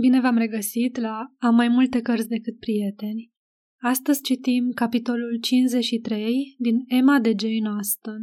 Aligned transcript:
Bine 0.00 0.20
v-am 0.20 0.36
regăsit 0.36 0.96
la 0.96 1.32
Am 1.38 1.54
mai 1.54 1.68
multe 1.68 2.00
cărți 2.00 2.28
decât 2.28 2.58
prieteni. 2.58 3.30
Astăzi 3.80 4.22
citim 4.22 4.70
capitolul 4.74 5.38
53 5.40 6.54
din 6.58 6.84
Emma 6.86 7.18
de 7.18 7.34
Jane 7.38 7.76
Austen. 7.76 8.22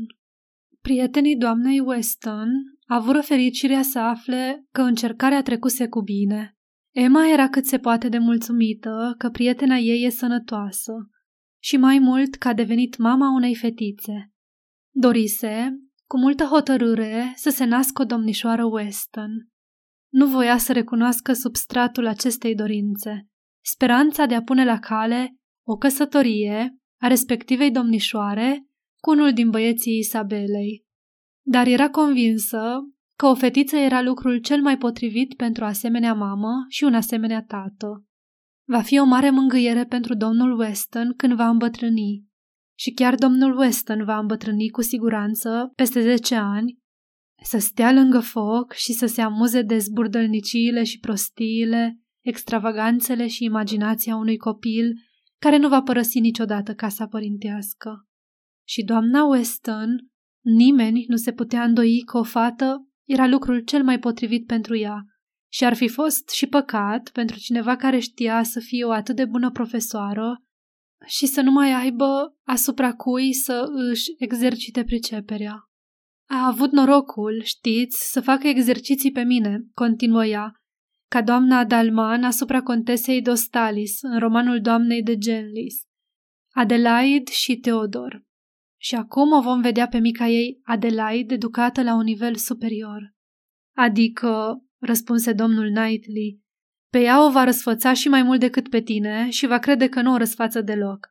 Prietenii 0.82 1.38
doamnei 1.38 1.80
Weston 1.80 2.50
avură 2.86 3.22
fericirea 3.22 3.82
să 3.82 4.00
afle 4.00 4.66
că 4.72 4.82
încercarea 4.82 5.42
trecuse 5.42 5.88
cu 5.88 6.02
bine. 6.02 6.58
Emma 6.96 7.30
era 7.30 7.50
cât 7.50 7.66
se 7.66 7.78
poate 7.78 8.10
de 8.10 8.18
mulțumită 8.18 9.16
că 9.18 9.30
prietena 9.30 9.76
ei 9.76 10.06
e 10.06 10.10
sănătoasă 10.10 10.94
și 11.64 11.78
mai 11.78 12.00
mult 12.00 12.36
că 12.36 12.48
a 12.48 12.54
devenit 12.54 12.98
mama 12.98 13.36
unei 13.36 13.56
fetițe. 13.56 14.32
Dorise, 14.94 15.78
cu 16.06 16.18
multă 16.18 16.44
hotărâre, 16.44 17.34
să 17.36 17.50
se 17.50 17.66
nască 17.66 18.02
o 18.02 18.06
domnișoară 18.06 18.66
Weston. 18.66 19.32
Nu 20.14 20.28
voia 20.28 20.58
să 20.58 20.74
recunoască 20.74 21.34
substratul 21.34 22.08
acestei 22.08 22.56
dorințe, 22.56 23.28
speranța 23.66 24.26
de 24.26 24.36
a 24.36 24.42
pune 24.42 24.66
la 24.66 24.80
cale 24.80 25.36
o 25.66 25.76
căsătorie 25.76 26.78
a 27.02 27.08
respectivei 27.08 27.72
domnișoare 27.72 28.68
cu 29.02 29.10
unul 29.10 29.34
din 29.34 29.50
băieții 29.50 29.98
Isabelei. 29.98 30.86
Dar 31.46 31.68
era 31.68 31.90
convinsă 31.90 32.78
că 33.18 33.26
o 33.26 33.36
fetiță 33.36 33.76
era 33.76 34.02
lucrul 34.02 34.38
cel 34.38 34.62
mai 34.62 34.78
potrivit 34.78 35.36
pentru 35.36 35.66
asemenea 35.66 36.14
mamă 36.14 36.66
și 36.70 36.84
un 36.84 36.94
asemenea 36.94 37.44
tată. 37.44 38.06
Va 38.70 38.82
fi 38.82 39.00
o 39.00 39.04
mare 39.04 39.30
mângâiere 39.30 39.86
pentru 39.86 40.16
domnul 40.16 40.60
Weston 40.60 41.14
când 41.18 41.34
va 41.34 41.48
îmbătrâni. 41.48 42.26
Și 42.80 42.92
chiar 42.92 43.16
domnul 43.16 43.58
Weston 43.58 44.04
va 44.06 44.18
îmbătrâni 44.18 44.70
cu 44.70 44.82
siguranță 44.82 45.72
peste 45.76 46.02
10 46.02 46.36
ani, 46.36 46.78
să 47.44 47.58
stea 47.58 47.94
lângă 47.94 48.20
foc 48.20 48.74
și 48.74 48.94
să 48.94 49.06
se 49.06 49.22
amuze 49.22 49.62
de 49.62 49.78
zburdălniciile 49.78 50.84
și 50.84 51.00
prostiile, 51.00 52.00
extravaganțele 52.26 53.28
și 53.28 53.44
imaginația 53.44 54.16
unui 54.16 54.38
copil 54.38 54.94
care 55.40 55.58
nu 55.58 55.68
va 55.68 55.82
părăsi 55.82 56.20
niciodată 56.20 56.74
casa 56.74 57.08
părintească. 57.08 58.08
Și 58.68 58.84
doamna 58.84 59.26
Weston, 59.26 60.10
nimeni 60.44 61.06
nu 61.08 61.16
se 61.16 61.34
putea 61.34 61.64
îndoi 61.64 62.02
că 62.06 62.18
o 62.18 62.24
fată 62.24 62.88
era 63.08 63.28
lucrul 63.28 63.60
cel 63.60 63.84
mai 63.84 64.00
potrivit 64.00 64.46
pentru 64.46 64.78
ea 64.78 65.04
și 65.52 65.66
ar 65.66 65.74
fi 65.74 65.88
fost 65.88 66.30
și 66.30 66.48
păcat 66.48 67.10
pentru 67.10 67.38
cineva 67.38 67.76
care 67.76 68.00
știa 68.00 68.44
să 68.44 68.60
fie 68.60 68.86
o 68.86 68.92
atât 68.92 69.16
de 69.16 69.26
bună 69.26 69.52
profesoară 69.52 70.44
și 71.06 71.26
să 71.26 71.42
nu 71.42 71.52
mai 71.52 71.74
aibă 71.74 72.38
asupra 72.44 72.94
cui 72.94 73.34
să 73.34 73.66
își 73.74 74.06
exercite 74.18 74.84
priceperea. 74.84 75.67
A 76.30 76.48
avut 76.48 76.72
norocul, 76.72 77.42
știți, 77.44 78.12
să 78.12 78.22
facă 78.22 78.48
exerciții 78.48 79.12
pe 79.12 79.24
mine, 79.24 79.64
continuă 79.74 80.26
ea, 80.26 80.52
ca 81.10 81.22
doamna 81.22 81.66
Dalman 81.66 82.24
asupra 82.24 82.62
contesei 82.62 83.22
Dostalis 83.22 84.02
în 84.02 84.20
romanul 84.20 84.62
doamnei 84.62 85.04
de 85.04 85.18
Genlis, 85.18 85.76
Adelaide 86.54 87.32
și 87.32 87.56
Teodor. 87.56 88.26
Și 88.80 88.96
acum 88.96 89.32
o 89.32 89.42
vom 89.42 89.62
vedea 89.62 89.88
pe 89.88 89.98
mica 89.98 90.28
ei 90.28 90.60
Adelaide 90.64 91.34
educată 91.34 91.84
la 91.84 91.96
un 91.96 92.04
nivel 92.04 92.36
superior. 92.36 93.16
Adică, 93.76 94.62
răspunse 94.82 95.34
domnul 95.34 95.72
Knightley, 95.74 96.42
pe 96.92 97.00
ea 97.00 97.26
o 97.26 97.32
va 97.32 97.44
răsfăța 97.44 97.94
și 97.94 98.08
mai 98.08 98.24
mult 98.24 98.40
decât 98.40 98.70
pe 98.70 98.82
tine 98.82 99.30
și 99.30 99.48
va 99.48 99.58
crede 99.58 99.88
că 99.88 100.02
nu 100.02 100.14
o 100.14 100.18
răsfață 100.18 100.62
deloc. 100.62 101.08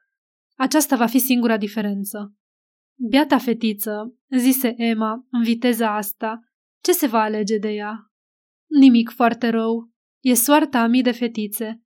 Aceasta 0.57 0.97
va 0.97 1.07
fi 1.07 1.19
singura 1.19 1.57
diferență. 1.57 2.35
Biata 3.09 3.39
fetiță, 3.39 4.16
zise 4.31 4.75
Emma 4.77 5.27
în 5.31 5.43
viteza 5.43 5.97
asta, 5.97 6.41
ce 6.83 6.93
se 6.93 7.07
va 7.07 7.21
alege 7.23 7.59
de 7.59 7.69
ea? 7.69 8.11
Nimic 8.67 9.11
foarte 9.11 9.49
rău. 9.49 9.91
E 10.21 10.35
soarta 10.35 10.79
a 10.81 10.87
mii 10.87 11.03
de 11.03 11.11
fetițe. 11.11 11.83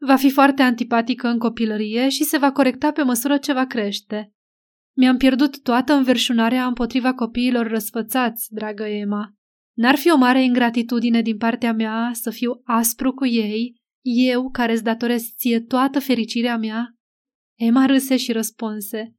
Va 0.00 0.16
fi 0.16 0.30
foarte 0.30 0.62
antipatică 0.62 1.28
în 1.28 1.38
copilărie 1.38 2.08
și 2.08 2.24
se 2.24 2.38
va 2.38 2.52
corecta 2.52 2.92
pe 2.92 3.02
măsură 3.02 3.38
ce 3.38 3.52
va 3.52 3.66
crește. 3.66 4.32
Mi-am 4.96 5.16
pierdut 5.16 5.62
toată 5.62 5.92
înverșunarea 5.92 6.66
împotriva 6.66 7.14
copiilor 7.14 7.66
răsfățați, 7.66 8.54
dragă 8.54 8.84
Emma. 8.84 9.32
N-ar 9.76 9.96
fi 9.96 10.10
o 10.10 10.16
mare 10.16 10.42
ingratitudine 10.42 11.22
din 11.22 11.36
partea 11.36 11.72
mea 11.72 12.10
să 12.12 12.30
fiu 12.30 12.60
aspru 12.64 13.12
cu 13.12 13.26
ei, 13.26 13.80
eu 14.02 14.50
care 14.50 14.72
îți 14.72 14.82
datorez 14.82 15.22
ție 15.36 15.60
toată 15.60 15.98
fericirea 15.98 16.56
mea? 16.56 16.94
Emma 17.58 17.86
râse 17.86 18.16
și 18.16 18.32
răspunse. 18.32 19.17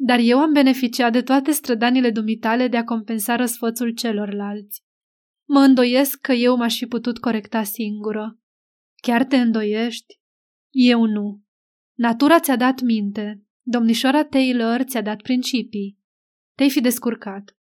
Dar 0.00 0.18
eu 0.18 0.38
am 0.38 0.52
beneficiat 0.52 1.12
de 1.12 1.22
toate 1.22 1.50
strădanile 1.50 2.10
dumitale 2.10 2.68
de 2.68 2.76
a 2.76 2.84
compensa 2.84 3.36
răsfățul 3.36 3.90
celorlalți. 3.90 4.82
Mă 5.48 5.58
îndoiesc 5.58 6.20
că 6.20 6.32
eu 6.32 6.56
m-aș 6.56 6.76
fi 6.76 6.86
putut 6.86 7.18
corecta 7.18 7.62
singură. 7.62 8.38
Chiar 9.02 9.24
te 9.24 9.36
îndoiești? 9.36 10.20
Eu 10.70 11.04
nu. 11.04 11.42
Natura 11.94 12.40
ți-a 12.40 12.56
dat 12.56 12.80
minte. 12.80 13.42
Domnișoara 13.62 14.24
Taylor 14.24 14.82
ți-a 14.82 15.02
dat 15.02 15.22
principii. 15.22 15.98
Te-ai 16.54 16.70
fi 16.70 16.80
descurcat. 16.80 17.56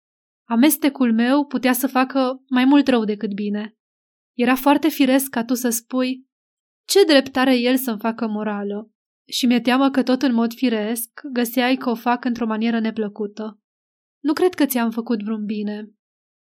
Amestecul 0.49 1.13
meu 1.13 1.47
putea 1.47 1.73
să 1.73 1.87
facă 1.87 2.43
mai 2.49 2.65
mult 2.65 2.89
rău 2.89 3.05
decât 3.05 3.35
bine. 3.35 3.77
Era 4.33 4.55
foarte 4.55 4.89
firesc 4.89 5.31
ca 5.31 5.45
tu 5.45 5.55
să 5.55 5.69
spui 5.69 6.27
ce 6.87 7.05
drept 7.05 7.37
are 7.37 7.57
el 7.57 7.77
să-mi 7.77 7.99
facă 7.99 8.27
morală 8.27 8.94
și 9.29 9.47
mi-e 9.47 9.61
teamă 9.61 9.91
că 9.91 10.03
tot 10.03 10.23
în 10.23 10.35
mod 10.35 10.55
firesc 10.55 11.21
găseai 11.33 11.77
că 11.77 11.91
o 11.91 11.95
fac 11.95 12.25
într-o 12.25 12.47
manieră 12.47 12.81
neplăcută. 12.81 13.59
Nu 14.23 14.33
cred 14.33 14.55
că 14.55 14.67
ți-am 14.67 14.91
făcut 14.91 15.23
vreun 15.23 15.45
bine. 15.45 15.91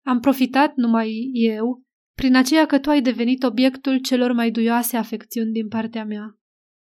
Am 0.06 0.20
profitat 0.20 0.76
numai 0.76 1.30
eu, 1.34 1.84
prin 2.16 2.36
aceea 2.36 2.66
că 2.66 2.80
tu 2.80 2.90
ai 2.90 3.02
devenit 3.02 3.44
obiectul 3.44 3.98
celor 3.98 4.32
mai 4.32 4.52
duioase 4.52 4.98
afecțiuni 4.98 5.52
din 5.52 5.68
partea 5.68 6.06
mea. 6.06 6.38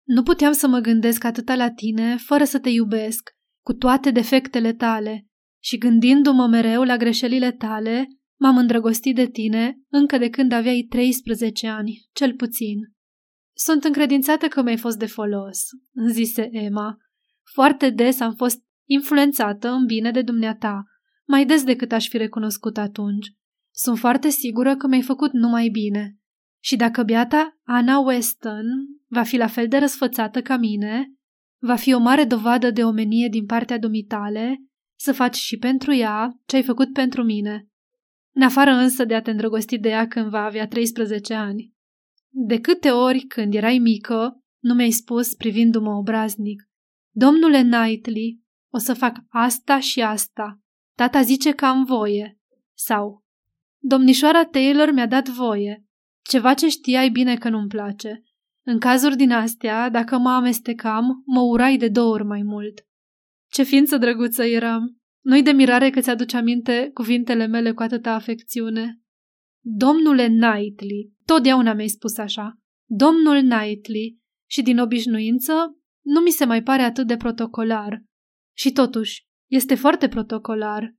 Nu 0.07 0.23
puteam 0.23 0.51
să 0.51 0.67
mă 0.67 0.79
gândesc 0.79 1.23
atâta 1.23 1.55
la 1.55 1.71
tine 1.71 2.17
fără 2.17 2.43
să 2.43 2.59
te 2.59 2.69
iubesc, 2.69 3.29
cu 3.65 3.73
toate 3.73 4.11
defectele 4.11 4.73
tale, 4.73 5.27
și 5.63 5.77
gândindu-mă 5.77 6.47
mereu 6.47 6.83
la 6.83 6.97
greșelile 6.97 7.51
tale, 7.51 8.07
m-am 8.39 8.57
îndrăgostit 8.57 9.15
de 9.15 9.27
tine 9.27 9.79
încă 9.89 10.17
de 10.17 10.29
când 10.29 10.51
aveai 10.51 10.85
13 10.89 11.67
ani, 11.67 12.07
cel 12.13 12.33
puțin. 12.33 12.77
Sunt 13.61 13.83
încredințată 13.83 14.47
că 14.47 14.61
mi-ai 14.61 14.77
fost 14.77 14.97
de 14.97 15.05
folos, 15.05 15.67
zise 16.07 16.49
Emma. 16.51 16.97
Foarte 17.53 17.89
des 17.89 18.19
am 18.19 18.33
fost 18.33 18.59
influențată 18.85 19.69
în 19.69 19.85
bine 19.85 20.11
de 20.11 20.21
dumneata, 20.21 20.83
mai 21.27 21.45
des 21.45 21.63
decât 21.63 21.91
aș 21.91 22.07
fi 22.07 22.17
recunoscut 22.17 22.77
atunci. 22.77 23.27
Sunt 23.73 23.97
foarte 23.97 24.29
sigură 24.29 24.75
că 24.75 24.87
mi-ai 24.87 25.01
făcut 25.01 25.31
numai 25.31 25.69
bine. 25.69 26.17
Și 26.63 26.75
dacă 26.75 27.03
beata 27.03 27.59
Anna 27.63 27.99
Weston 27.99 28.65
va 29.07 29.23
fi 29.23 29.37
la 29.37 29.47
fel 29.47 29.67
de 29.67 29.77
răsfățată 29.77 30.41
ca 30.41 30.57
mine, 30.57 31.13
va 31.61 31.75
fi 31.75 31.93
o 31.93 31.99
mare 31.99 32.23
dovadă 32.23 32.71
de 32.71 32.83
omenie 32.83 33.27
din 33.27 33.45
partea 33.45 33.79
dumitale 33.79 34.63
să 34.99 35.13
faci 35.13 35.35
și 35.35 35.57
pentru 35.57 35.93
ea 35.93 36.39
ce 36.45 36.55
ai 36.55 36.63
făcut 36.63 36.93
pentru 36.93 37.23
mine. 37.23 37.67
În 38.35 38.41
afară 38.41 38.71
însă 38.71 39.05
de 39.05 39.15
a 39.15 39.21
te 39.21 39.31
îndrăgosti 39.31 39.77
de 39.77 39.89
ea 39.89 40.07
când 40.07 40.29
va 40.29 40.43
avea 40.43 40.67
13 40.67 41.33
ani. 41.33 41.77
De 42.29 42.59
câte 42.59 42.89
ori, 42.89 43.19
când 43.19 43.53
erai 43.53 43.77
mică, 43.77 44.43
nu 44.59 44.73
mi-ai 44.73 44.91
spus, 44.91 45.33
privindu-mă 45.33 45.91
obraznic, 45.91 46.69
Domnule 47.11 47.61
Knightley, 47.61 48.41
o 48.73 48.77
să 48.77 48.93
fac 48.93 49.17
asta 49.29 49.79
și 49.79 50.01
asta. 50.01 50.59
Tata 50.95 51.21
zice 51.21 51.51
că 51.51 51.65
am 51.65 51.83
voie. 51.83 52.39
Sau, 52.73 53.23
Domnișoara 53.81 54.45
Taylor 54.45 54.91
mi-a 54.91 55.07
dat 55.07 55.27
voie. 55.27 55.85
Ceva 56.21 56.53
ce 56.53 56.69
știai 56.69 57.09
bine 57.09 57.35
că 57.35 57.49
nu-mi 57.49 57.67
place. 57.67 58.23
În 58.65 58.79
cazuri 58.79 59.15
din 59.15 59.31
astea, 59.31 59.89
dacă 59.89 60.17
mă 60.17 60.29
amestecam, 60.29 61.23
mă 61.25 61.39
urai 61.39 61.77
de 61.77 61.87
două 61.87 62.13
ori 62.13 62.23
mai 62.23 62.41
mult. 62.41 62.85
Ce 63.51 63.63
ființă 63.63 63.97
drăguță 63.97 64.43
eram! 64.43 64.97
Nu-i 65.23 65.43
de 65.43 65.51
mirare 65.51 65.89
că 65.89 65.99
ți-aduce 65.99 66.37
aminte 66.37 66.89
cuvintele 66.93 67.45
mele 67.45 67.71
cu 67.71 67.81
atâta 67.81 68.13
afecțiune. 68.13 68.99
Domnule 69.61 70.27
Knightley, 70.27 71.13
totdeauna 71.29 71.73
mi-ai 71.73 71.87
spus 71.87 72.17
așa. 72.17 72.57
Domnul 72.89 73.39
Knightley 73.39 74.19
și 74.49 74.61
din 74.61 74.79
obișnuință 74.79 75.53
nu 76.05 76.19
mi 76.19 76.29
se 76.29 76.45
mai 76.45 76.63
pare 76.63 76.81
atât 76.81 77.07
de 77.07 77.17
protocolar. 77.17 78.01
Și 78.57 78.71
totuși, 78.71 79.27
este 79.51 79.75
foarte 79.75 80.07
protocolar. 80.07 80.93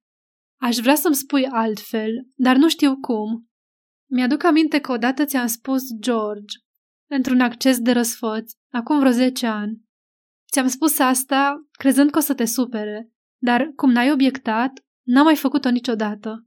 Aș 0.61 0.77
vrea 0.77 0.95
să-mi 0.95 1.15
spui 1.15 1.47
altfel, 1.47 2.11
dar 2.35 2.57
nu 2.57 2.69
știu 2.69 3.01
cum. 3.01 3.49
Mi-aduc 4.11 4.43
aminte 4.43 4.81
că 4.81 4.93
odată 4.93 5.25
ți-am 5.25 5.47
spus 5.47 5.83
George, 5.99 6.57
într-un 7.11 7.41
acces 7.41 7.79
de 7.79 7.93
răsfăț, 7.93 8.53
acum 8.73 8.99
vreo 8.99 9.11
zece 9.11 9.47
ani. 9.47 9.81
Ți-am 10.53 10.69
spus 10.69 10.99
asta 10.99 11.69
crezând 11.71 12.11
că 12.11 12.19
o 12.19 12.21
să 12.21 12.35
te 12.35 12.45
supere, 12.45 13.11
dar 13.43 13.73
cum 13.77 13.91
n-ai 13.91 14.13
obiectat, 14.13 14.81
n-am 15.07 15.25
mai 15.25 15.37
făcut-o 15.37 15.71
niciodată. 15.71 16.47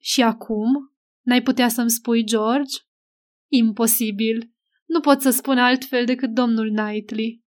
Și 0.00 0.22
acum? 0.22 0.92
N-ai 1.26 1.42
putea 1.42 1.68
să-mi 1.68 1.90
spui 1.90 2.24
George? 2.24 2.76
Imposibil. 3.48 4.50
Nu 4.86 5.00
pot 5.00 5.20
să 5.20 5.30
spun 5.30 5.58
altfel 5.58 6.04
decât 6.04 6.30
domnul 6.30 6.72
Knightley. 6.74 7.42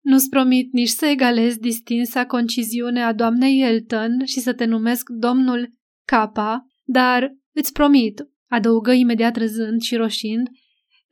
Nu-ți 0.00 0.28
promit 0.28 0.72
nici 0.72 0.88
să 0.88 1.06
egalezi 1.06 1.60
distinsa 1.60 2.26
conciziune 2.26 3.02
a 3.02 3.12
doamnei 3.12 3.62
Elton 3.62 4.24
și 4.24 4.40
să 4.40 4.52
te 4.54 4.64
numesc 4.64 5.08
domnul 5.08 5.74
Capa, 6.06 6.66
dar 6.82 7.36
îți 7.52 7.72
promit, 7.72 8.28
adăugă 8.50 8.92
imediat 8.92 9.36
râzând 9.36 9.80
și 9.80 9.96
roșind, 9.96 10.48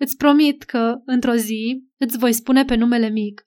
Îți 0.02 0.16
promit 0.16 0.62
că, 0.62 1.02
într-o 1.04 1.34
zi, 1.34 1.84
îți 1.96 2.18
voi 2.18 2.32
spune 2.32 2.64
pe 2.64 2.74
numele 2.74 3.08
mic. 3.08 3.46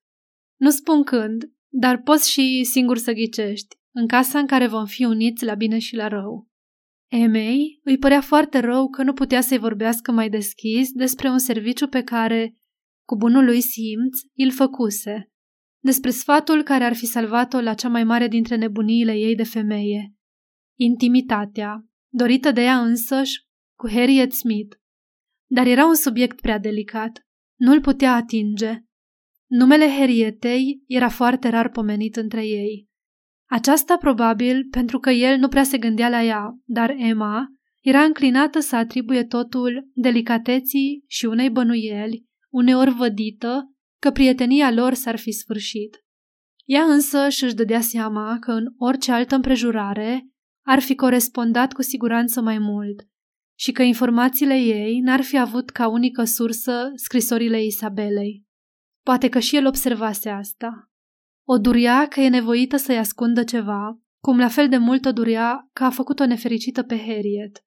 Nu 0.59 0.69
spun 0.69 1.03
când, 1.03 1.51
dar 1.69 2.01
poți 2.01 2.31
și 2.31 2.63
singur 2.63 2.97
să 2.97 3.11
ghicești, 3.11 3.75
în 3.91 4.07
casa 4.07 4.39
în 4.39 4.47
care 4.47 4.67
vom 4.67 4.85
fi 4.85 5.03
uniți 5.03 5.45
la 5.45 5.53
bine 5.55 5.79
și 5.79 5.95
la 5.95 6.07
rău. 6.07 6.49
Emei 7.17 7.79
îi 7.83 7.97
părea 7.97 8.21
foarte 8.21 8.59
rău 8.59 8.89
că 8.89 9.03
nu 9.03 9.13
putea 9.13 9.41
să-i 9.41 9.57
vorbească 9.57 10.11
mai 10.11 10.29
deschis 10.29 10.91
despre 10.91 11.29
un 11.29 11.37
serviciu 11.37 11.87
pe 11.87 12.01
care, 12.01 12.55
cu 13.07 13.15
bunul 13.15 13.45
lui 13.45 13.61
simț, 13.61 14.19
îl 14.35 14.51
făcuse, 14.51 15.31
despre 15.79 16.09
sfatul 16.09 16.63
care 16.63 16.83
ar 16.83 16.95
fi 16.95 17.05
salvat-o 17.05 17.61
la 17.61 17.73
cea 17.73 17.87
mai 17.87 18.03
mare 18.03 18.27
dintre 18.27 18.55
nebuniile 18.55 19.13
ei 19.13 19.35
de 19.35 19.43
femeie. 19.43 20.13
Intimitatea, 20.79 21.85
dorită 22.13 22.51
de 22.51 22.61
ea 22.61 22.81
însăși, 22.81 23.43
cu 23.77 23.89
Harriet 23.89 24.33
Smith. 24.33 24.75
Dar 25.49 25.67
era 25.67 25.85
un 25.85 25.95
subiect 25.95 26.41
prea 26.41 26.59
delicat. 26.59 27.27
Nu-l 27.59 27.81
putea 27.81 28.15
atinge. 28.15 28.79
Numele 29.49 29.89
Harrietei 29.89 30.83
era 30.87 31.09
foarte 31.09 31.49
rar 31.49 31.69
pomenit 31.69 32.15
între 32.15 32.45
ei. 32.45 32.87
Aceasta 33.55 33.97
probabil 33.97 34.67
pentru 34.69 34.99
că 34.99 35.09
el 35.09 35.37
nu 35.37 35.47
prea 35.47 35.63
se 35.63 35.77
gândea 35.77 36.09
la 36.09 36.23
ea, 36.23 36.59
dar 36.65 36.89
Emma 36.97 37.47
era 37.81 38.01
înclinată 38.01 38.59
să 38.59 38.75
atribuie 38.75 39.23
totul 39.23 39.89
delicateții 39.93 41.03
și 41.07 41.25
unei 41.25 41.49
bănuieli, 41.49 42.25
uneori 42.49 42.93
vădită, 42.93 43.71
că 43.99 44.11
prietenia 44.11 44.71
lor 44.71 44.93
s-ar 44.93 45.17
fi 45.17 45.31
sfârșit. 45.31 46.03
Ea 46.65 46.83
însă 46.83 47.29
și-și 47.29 47.55
dădea 47.55 47.81
seama 47.81 48.37
că 48.39 48.51
în 48.51 48.65
orice 48.77 49.11
altă 49.11 49.35
împrejurare 49.35 50.27
ar 50.65 50.79
fi 50.79 50.95
corespondat 50.95 51.73
cu 51.73 51.81
siguranță 51.81 52.41
mai 52.41 52.57
mult 52.57 53.07
și 53.57 53.71
că 53.71 53.81
informațiile 53.81 54.55
ei 54.55 54.99
n-ar 54.99 55.21
fi 55.21 55.37
avut 55.37 55.69
ca 55.69 55.87
unică 55.87 56.23
sursă 56.23 56.91
scrisorile 56.95 57.63
Isabelei. 57.63 58.43
Poate 59.03 59.29
că 59.29 59.39
și 59.39 59.55
el 59.55 59.65
observase 59.65 60.29
asta. 60.29 60.89
O 61.47 61.57
durea 61.57 62.07
că 62.07 62.19
e 62.19 62.29
nevoită 62.29 62.77
să-i 62.77 62.97
ascundă 62.97 63.43
ceva, 63.43 63.99
cum 64.23 64.37
la 64.37 64.47
fel 64.47 64.69
de 64.69 64.77
mult 64.77 65.05
o 65.05 65.11
durea 65.11 65.69
că 65.73 65.83
a 65.83 65.89
făcut-o 65.89 66.25
nefericită 66.25 66.83
pe 66.83 66.97
Harriet. 66.97 67.65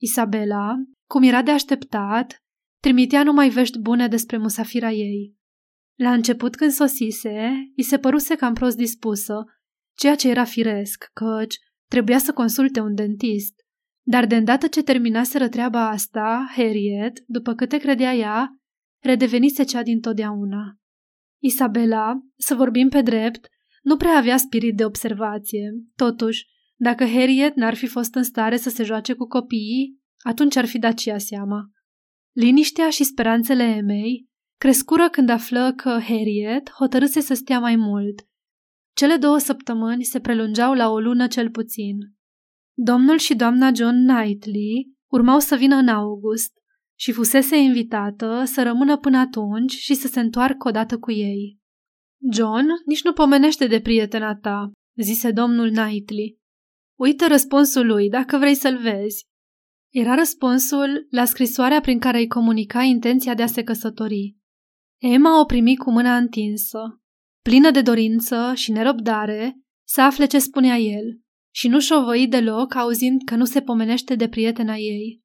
Isabela, 0.00 0.74
cum 1.08 1.22
era 1.22 1.42
de 1.42 1.50
așteptat, 1.50 2.42
trimitea 2.82 3.22
numai 3.22 3.48
vești 3.48 3.78
bune 3.78 4.08
despre 4.08 4.36
musafira 4.36 4.90
ei. 4.90 5.34
La 5.98 6.12
început 6.12 6.56
când 6.56 6.70
sosise, 6.70 7.50
îi 7.76 7.82
se 7.82 7.98
păruse 7.98 8.34
cam 8.34 8.54
prost 8.54 8.76
dispusă, 8.76 9.44
ceea 9.96 10.14
ce 10.14 10.28
era 10.28 10.44
firesc, 10.44 11.10
căci 11.12 11.56
trebuia 11.90 12.18
să 12.18 12.32
consulte 12.32 12.80
un 12.80 12.94
dentist. 12.94 13.54
Dar 14.06 14.26
de 14.26 14.36
îndată 14.36 14.66
ce 14.66 14.82
terminaseră 14.82 15.48
treaba 15.48 15.88
asta, 15.88 16.46
Harriet, 16.56 17.22
după 17.26 17.54
câte 17.54 17.78
credea 17.78 18.14
ea, 18.14 18.48
redevenise 19.02 19.64
cea 19.64 19.82
din 19.82 20.00
totdeauna. 20.00 20.78
Isabela, 21.42 22.18
să 22.36 22.54
vorbim 22.54 22.88
pe 22.88 23.00
drept, 23.02 23.48
nu 23.82 23.96
prea 23.96 24.16
avea 24.16 24.36
spirit 24.36 24.76
de 24.76 24.84
observație. 24.84 25.72
Totuși, 25.96 26.46
dacă 26.76 27.04
Harriet 27.04 27.56
n-ar 27.56 27.74
fi 27.74 27.86
fost 27.86 28.14
în 28.14 28.22
stare 28.22 28.56
să 28.56 28.70
se 28.70 28.82
joace 28.82 29.12
cu 29.12 29.26
copiii, 29.26 30.00
atunci 30.24 30.56
ar 30.56 30.66
fi 30.66 30.78
dat 30.78 30.98
și 30.98 31.08
ea 31.08 31.18
seama. 31.18 31.70
Liniștea 32.32 32.90
și 32.90 33.04
speranțele 33.04 33.62
Emei 33.62 34.28
crescură 34.58 35.08
când 35.08 35.28
află 35.28 35.72
că 35.76 35.88
Harriet 35.88 36.70
hotărâse 36.70 37.20
să 37.20 37.34
stea 37.34 37.58
mai 37.58 37.76
mult. 37.76 38.26
Cele 38.94 39.16
două 39.16 39.38
săptămâni 39.38 40.04
se 40.04 40.20
prelungeau 40.20 40.74
la 40.74 40.90
o 40.90 40.98
lună 40.98 41.26
cel 41.26 41.50
puțin. 41.50 41.96
Domnul 42.78 43.18
și 43.18 43.34
doamna 43.34 43.70
John 43.74 44.06
Knightley 44.06 44.94
urmau 45.06 45.38
să 45.38 45.56
vină 45.56 45.76
în 45.76 45.88
august 45.88 46.52
și 46.98 47.12
fusese 47.12 47.56
invitată 47.56 48.42
să 48.44 48.62
rămână 48.62 48.96
până 48.98 49.18
atunci 49.18 49.72
și 49.72 49.94
să 49.94 50.06
se 50.06 50.20
întoarcă 50.20 50.68
odată 50.68 50.98
cu 50.98 51.12
ei. 51.12 51.58
John 52.32 52.66
nici 52.86 53.02
nu 53.02 53.12
pomenește 53.12 53.66
de 53.66 53.80
prietena 53.80 54.36
ta, 54.36 54.70
zise 55.00 55.30
domnul 55.30 55.70
Knightley. 55.70 56.38
Uită 56.98 57.26
răspunsul 57.26 57.86
lui 57.86 58.08
dacă 58.08 58.38
vrei 58.38 58.54
să-l 58.54 58.78
vezi. 58.78 59.24
Era 59.92 60.14
răspunsul 60.14 61.06
la 61.10 61.24
scrisoarea 61.24 61.80
prin 61.80 61.98
care 61.98 62.18
îi 62.18 62.26
comunica 62.26 62.82
intenția 62.82 63.34
de 63.34 63.42
a 63.42 63.46
se 63.46 63.62
căsători. 63.62 64.36
Emma 65.00 65.40
o 65.40 65.44
primi 65.44 65.76
cu 65.76 65.90
mâna 65.90 66.16
întinsă, 66.16 67.00
plină 67.42 67.70
de 67.70 67.82
dorință 67.82 68.52
și 68.54 68.72
nerăbdare 68.72 69.60
să 69.86 70.00
afle 70.00 70.26
ce 70.26 70.38
spunea 70.38 70.76
el 70.76 71.20
și 71.54 71.68
nu 71.68 71.80
șovăi 71.80 72.28
deloc 72.28 72.74
auzind 72.74 73.20
că 73.24 73.36
nu 73.36 73.44
se 73.44 73.62
pomenește 73.62 74.14
de 74.14 74.28
prietena 74.28 74.74
ei. 74.76 75.24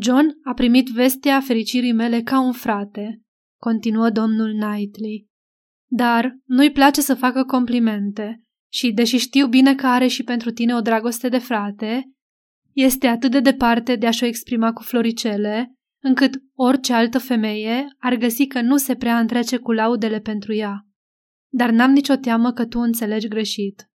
John 0.00 0.26
a 0.44 0.54
primit 0.54 0.88
vestea 0.88 1.40
fericirii 1.40 1.92
mele 1.92 2.22
ca 2.22 2.40
un 2.40 2.52
frate, 2.52 3.22
continuă 3.60 4.10
domnul 4.10 4.58
Knightley. 4.60 5.28
Dar 5.90 6.36
nu-i 6.44 6.72
place 6.72 7.00
să 7.00 7.14
facă 7.14 7.44
complimente 7.44 8.42
și, 8.72 8.92
deși 8.92 9.16
știu 9.16 9.46
bine 9.46 9.74
că 9.74 9.86
are 9.86 10.06
și 10.06 10.22
pentru 10.22 10.50
tine 10.50 10.74
o 10.74 10.80
dragoste 10.80 11.28
de 11.28 11.38
frate, 11.38 12.12
este 12.72 13.06
atât 13.06 13.30
de 13.30 13.40
departe 13.40 13.96
de 13.96 14.06
a-și 14.06 14.24
o 14.24 14.26
exprima 14.26 14.72
cu 14.72 14.82
floricele, 14.82 15.74
încât 16.02 16.42
orice 16.54 16.92
altă 16.92 17.18
femeie 17.18 17.86
ar 17.98 18.14
găsi 18.14 18.46
că 18.46 18.60
nu 18.60 18.76
se 18.76 18.94
prea 18.94 19.18
întrece 19.18 19.56
cu 19.56 19.72
laudele 19.72 20.20
pentru 20.20 20.54
ea. 20.54 20.86
Dar 21.52 21.70
n-am 21.70 21.90
nicio 21.90 22.16
teamă 22.16 22.52
că 22.52 22.66
tu 22.66 22.78
înțelegi 22.78 23.28
greșit. 23.28 23.86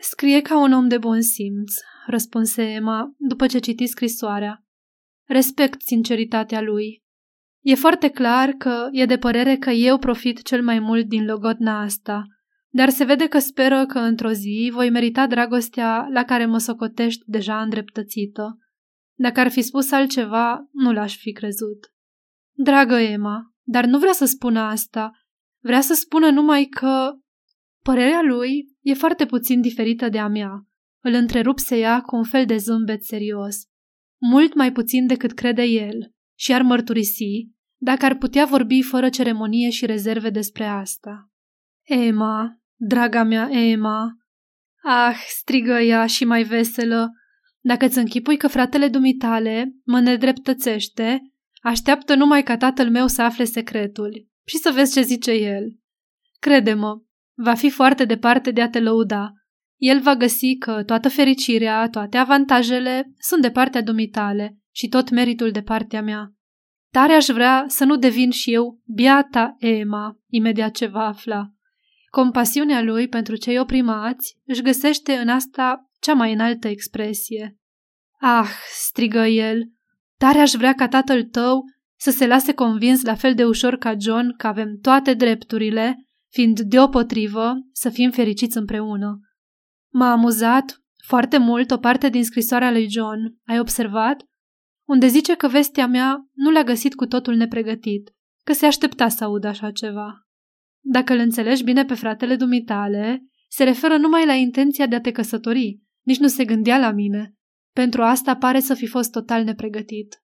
Scrie 0.00 0.40
ca 0.40 0.62
un 0.62 0.72
om 0.72 0.88
de 0.88 0.98
bun 0.98 1.20
simț, 1.20 1.72
răspunse 2.06 2.62
Emma 2.62 3.14
după 3.16 3.46
ce 3.46 3.58
citi 3.58 3.86
scrisoarea. 3.86 4.64
Respect 5.30 5.80
sinceritatea 5.80 6.60
lui. 6.60 7.02
E 7.60 7.74
foarte 7.74 8.08
clar 8.08 8.48
că 8.48 8.88
e 8.90 9.04
de 9.04 9.18
părere 9.18 9.56
că 9.56 9.70
eu 9.70 9.98
profit 9.98 10.42
cel 10.42 10.62
mai 10.62 10.78
mult 10.78 11.06
din 11.06 11.24
logotna 11.24 11.80
asta, 11.80 12.24
dar 12.68 12.88
se 12.88 13.04
vede 13.04 13.26
că 13.26 13.38
speră 13.38 13.86
că 13.86 13.98
într-o 13.98 14.30
zi 14.30 14.70
voi 14.72 14.90
merita 14.90 15.26
dragostea 15.26 16.06
la 16.12 16.24
care 16.24 16.46
mă 16.46 16.58
socotești 16.58 17.22
deja 17.26 17.60
îndreptățită. 17.60 18.58
Dacă 19.14 19.40
ar 19.40 19.50
fi 19.50 19.62
spus 19.62 19.90
altceva, 19.90 20.68
nu 20.72 20.92
l-aș 20.92 21.16
fi 21.16 21.32
crezut. 21.32 21.92
Dragă 22.52 22.94
Emma, 22.94 23.54
dar 23.62 23.84
nu 23.84 23.98
vrea 23.98 24.12
să 24.12 24.24
spună 24.24 24.60
asta. 24.60 25.10
Vrea 25.62 25.80
să 25.80 25.94
spună 25.94 26.30
numai 26.30 26.64
că... 26.64 27.12
Părerea 27.82 28.22
lui 28.22 28.76
e 28.80 28.94
foarte 28.94 29.26
puțin 29.26 29.60
diferită 29.60 30.08
de 30.08 30.18
a 30.18 30.28
mea. 30.28 30.66
Îl 31.02 31.12
întrerupse 31.12 31.78
ea 31.78 32.00
cu 32.00 32.16
un 32.16 32.24
fel 32.24 32.46
de 32.46 32.56
zâmbet 32.56 33.02
serios. 33.02 33.69
Mult 34.20 34.54
mai 34.54 34.72
puțin 34.72 35.06
decât 35.06 35.32
crede 35.32 35.62
el 35.62 36.12
și 36.38 36.52
ar 36.52 36.62
mărturisi 36.62 37.48
dacă 37.82 38.04
ar 38.04 38.16
putea 38.16 38.44
vorbi 38.44 38.82
fără 38.82 39.08
ceremonie 39.08 39.70
și 39.70 39.86
rezerve 39.86 40.30
despre 40.30 40.64
asta. 40.64 41.30
Emma, 41.86 42.60
draga 42.76 43.22
mea 43.22 43.48
Emma! 43.50 44.14
Ah, 44.82 45.16
strigă 45.38 45.78
ea 45.78 46.06
și 46.06 46.24
mai 46.24 46.42
veselă, 46.42 47.10
dacă 47.60 47.84
îți 47.84 47.98
închipui 47.98 48.36
că 48.36 48.48
fratele 48.48 48.88
dumitale 48.88 49.74
mă 49.84 50.00
nedreptățește, 50.00 51.32
așteaptă 51.62 52.14
numai 52.14 52.42
ca 52.42 52.56
tatăl 52.56 52.90
meu 52.90 53.06
să 53.06 53.22
afle 53.22 53.44
secretul 53.44 54.28
și 54.46 54.56
să 54.56 54.70
vezi 54.70 54.92
ce 54.92 55.00
zice 55.00 55.30
el. 55.30 55.78
Crede-mă, 56.38 57.02
va 57.34 57.54
fi 57.54 57.70
foarte 57.70 58.04
departe 58.04 58.50
de 58.50 58.62
a 58.62 58.68
te 58.68 58.80
lăuda. 58.80 59.32
El 59.80 60.00
va 60.00 60.14
găsi 60.14 60.54
că 60.54 60.82
toată 60.82 61.08
fericirea, 61.08 61.88
toate 61.88 62.16
avantajele 62.16 63.12
sunt 63.18 63.42
de 63.42 63.50
partea 63.50 63.82
dumitale 63.82 64.58
și 64.74 64.88
tot 64.88 65.10
meritul 65.10 65.50
de 65.50 65.62
partea 65.62 66.02
mea. 66.02 66.34
Tare 66.92 67.12
aș 67.12 67.26
vrea 67.26 67.64
să 67.66 67.84
nu 67.84 67.96
devin 67.96 68.30
și 68.30 68.52
eu 68.52 68.80
biata 68.94 69.54
Emma, 69.58 70.18
imediat 70.28 70.74
ce 70.74 70.86
va 70.86 71.06
afla. 71.06 71.50
Compasiunea 72.10 72.82
lui 72.82 73.08
pentru 73.08 73.36
cei 73.36 73.58
oprimați 73.58 74.38
își 74.44 74.62
găsește 74.62 75.12
în 75.12 75.28
asta 75.28 75.90
cea 76.00 76.14
mai 76.14 76.32
înaltă 76.32 76.68
expresie. 76.68 77.56
Ah, 78.18 78.48
strigă 78.72 79.26
el, 79.26 79.70
tare 80.18 80.38
aș 80.38 80.50
vrea 80.50 80.74
ca 80.74 80.88
tatăl 80.88 81.24
tău 81.24 81.64
să 81.96 82.10
se 82.10 82.26
lase 82.26 82.54
convins 82.54 83.02
la 83.02 83.14
fel 83.14 83.34
de 83.34 83.44
ușor 83.44 83.76
ca 83.76 83.94
John 83.98 84.34
că 84.36 84.46
avem 84.46 84.78
toate 84.82 85.14
drepturile, 85.14 86.08
fiind 86.28 86.60
deopotrivă 86.60 87.52
să 87.72 87.88
fim 87.88 88.10
fericiți 88.10 88.56
împreună. 88.56 89.20
M-a 89.92 90.10
amuzat 90.10 90.82
foarte 91.04 91.38
mult 91.38 91.70
o 91.70 91.76
parte 91.76 92.08
din 92.08 92.24
scrisoarea 92.24 92.70
lui 92.70 92.90
John, 92.90 93.38
ai 93.46 93.58
observat? 93.58 94.24
Unde 94.88 95.06
zice 95.06 95.34
că 95.34 95.48
vestea 95.48 95.86
mea 95.86 96.28
nu 96.32 96.50
l-a 96.50 96.62
găsit 96.62 96.94
cu 96.94 97.06
totul 97.06 97.34
nepregătit, 97.34 98.10
că 98.44 98.52
se 98.52 98.66
aștepta 98.66 99.08
să 99.08 99.24
audă 99.24 99.46
așa 99.46 99.70
ceva. 99.70 100.26
Dacă 100.80 101.12
îl 101.12 101.18
înțelegi 101.18 101.64
bine 101.64 101.84
pe 101.84 101.94
fratele 101.94 102.36
dumitale, 102.36 103.24
se 103.48 103.64
referă 103.64 103.96
numai 103.96 104.26
la 104.26 104.32
intenția 104.32 104.86
de 104.86 104.94
a 104.94 105.00
te 105.00 105.10
căsători, 105.10 105.80
nici 106.02 106.18
nu 106.18 106.26
se 106.26 106.44
gândea 106.44 106.78
la 106.78 106.90
mine. 106.90 107.34
Pentru 107.72 108.02
asta 108.02 108.36
pare 108.36 108.60
să 108.60 108.74
fi 108.74 108.86
fost 108.86 109.10
total 109.10 109.44
nepregătit. 109.44 110.22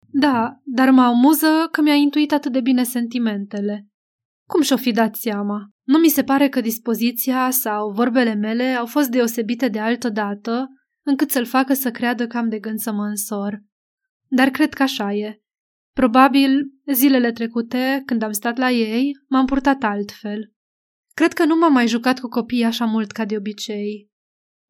Da, 0.00 0.60
dar 0.64 0.90
mă 0.90 1.02
amuză 1.02 1.68
că 1.70 1.82
mi-a 1.82 1.94
intuit 1.94 2.32
atât 2.32 2.52
de 2.52 2.60
bine 2.60 2.82
sentimentele. 2.82 3.86
Cum 4.48 4.62
și-o 4.62 4.76
fi 4.76 4.92
dat 4.92 5.14
seama? 5.14 5.70
Nu 5.82 5.98
mi 5.98 6.08
se 6.08 6.24
pare 6.24 6.48
că 6.48 6.60
dispoziția 6.60 7.50
sau 7.50 7.90
vorbele 7.90 8.34
mele 8.34 8.64
au 8.64 8.86
fost 8.86 9.08
deosebite 9.08 9.68
de 9.68 9.78
altă 9.78 10.08
dată, 10.08 10.68
încât 11.02 11.30
să-l 11.30 11.44
facă 11.44 11.74
să 11.74 11.90
creadă 11.90 12.26
că 12.26 12.36
am 12.36 12.48
de 12.48 12.58
gând 12.58 12.78
să 12.78 12.92
mă 12.92 13.04
însor. 13.04 13.62
Dar 14.28 14.48
cred 14.48 14.74
că 14.74 14.82
așa 14.82 15.12
e. 15.12 15.40
Probabil, 15.92 16.62
zilele 16.92 17.32
trecute, 17.32 18.02
când 18.06 18.22
am 18.22 18.32
stat 18.32 18.56
la 18.56 18.70
ei, 18.70 19.12
m-am 19.28 19.46
purtat 19.46 19.82
altfel. 19.82 20.52
Cred 21.14 21.32
că 21.32 21.44
nu 21.44 21.56
m-am 21.56 21.72
mai 21.72 21.86
jucat 21.86 22.18
cu 22.20 22.28
copiii 22.28 22.64
așa 22.64 22.84
mult 22.84 23.10
ca 23.10 23.24
de 23.24 23.36
obicei. 23.36 24.10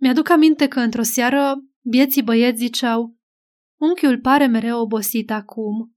Mi-aduc 0.00 0.28
aminte 0.28 0.68
că 0.68 0.80
într-o 0.80 1.02
seară 1.02 1.54
bieții 1.80 2.22
băieți 2.22 2.58
ziceau 2.58 3.16
Unchiul 3.80 4.20
pare 4.20 4.46
mereu 4.46 4.80
obosit 4.80 5.30
acum. 5.30 5.95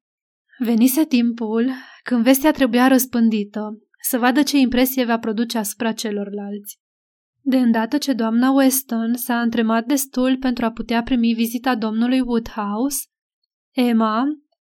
Venise 0.62 1.06
timpul 1.06 1.72
când 2.04 2.24
vestea 2.24 2.52
trebuia 2.52 2.88
răspândită, 2.88 3.82
să 4.02 4.18
vadă 4.18 4.44
ce 4.44 4.58
impresie 4.58 5.06
va 5.06 5.20
produce 5.20 5.58
asupra 5.58 5.92
celorlalți. 5.92 6.80
De 7.42 7.58
îndată 7.58 7.98
ce 7.98 8.14
doamna 8.14 8.52
Weston 8.52 9.16
s-a 9.16 9.42
întremat 9.42 9.86
destul 9.86 10.38
pentru 10.38 10.66
a 10.66 10.72
putea 10.72 11.04
primi 11.04 11.34
vizita 11.34 11.76
domnului 11.76 12.20
Woodhouse, 12.20 13.06
Emma, 13.76 14.24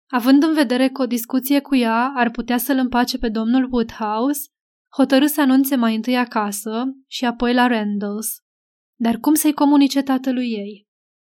având 0.07 0.43
în 0.43 0.55
vedere 0.55 0.89
că 0.89 1.03
o 1.03 1.07
discuție 1.07 1.61
cu 1.61 1.75
ea 1.75 2.13
ar 2.15 2.31
putea 2.31 2.59
să-l 2.59 2.79
împace 2.79 3.19
pe 3.19 3.29
domnul 3.29 3.69
Woodhouse, 3.71 4.41
hotărâ 4.97 5.27
să 5.27 5.41
anunțe 5.41 5.77
mai 5.77 5.95
întâi 5.95 6.17
acasă 6.17 6.85
și 7.07 7.25
apoi 7.25 7.55
la 7.55 7.67
Randalls. 7.67 8.29
Dar 8.99 9.17
cum 9.17 9.35
să-i 9.35 9.53
comunice 9.53 10.03
tatălui 10.03 10.51
ei? 10.51 10.87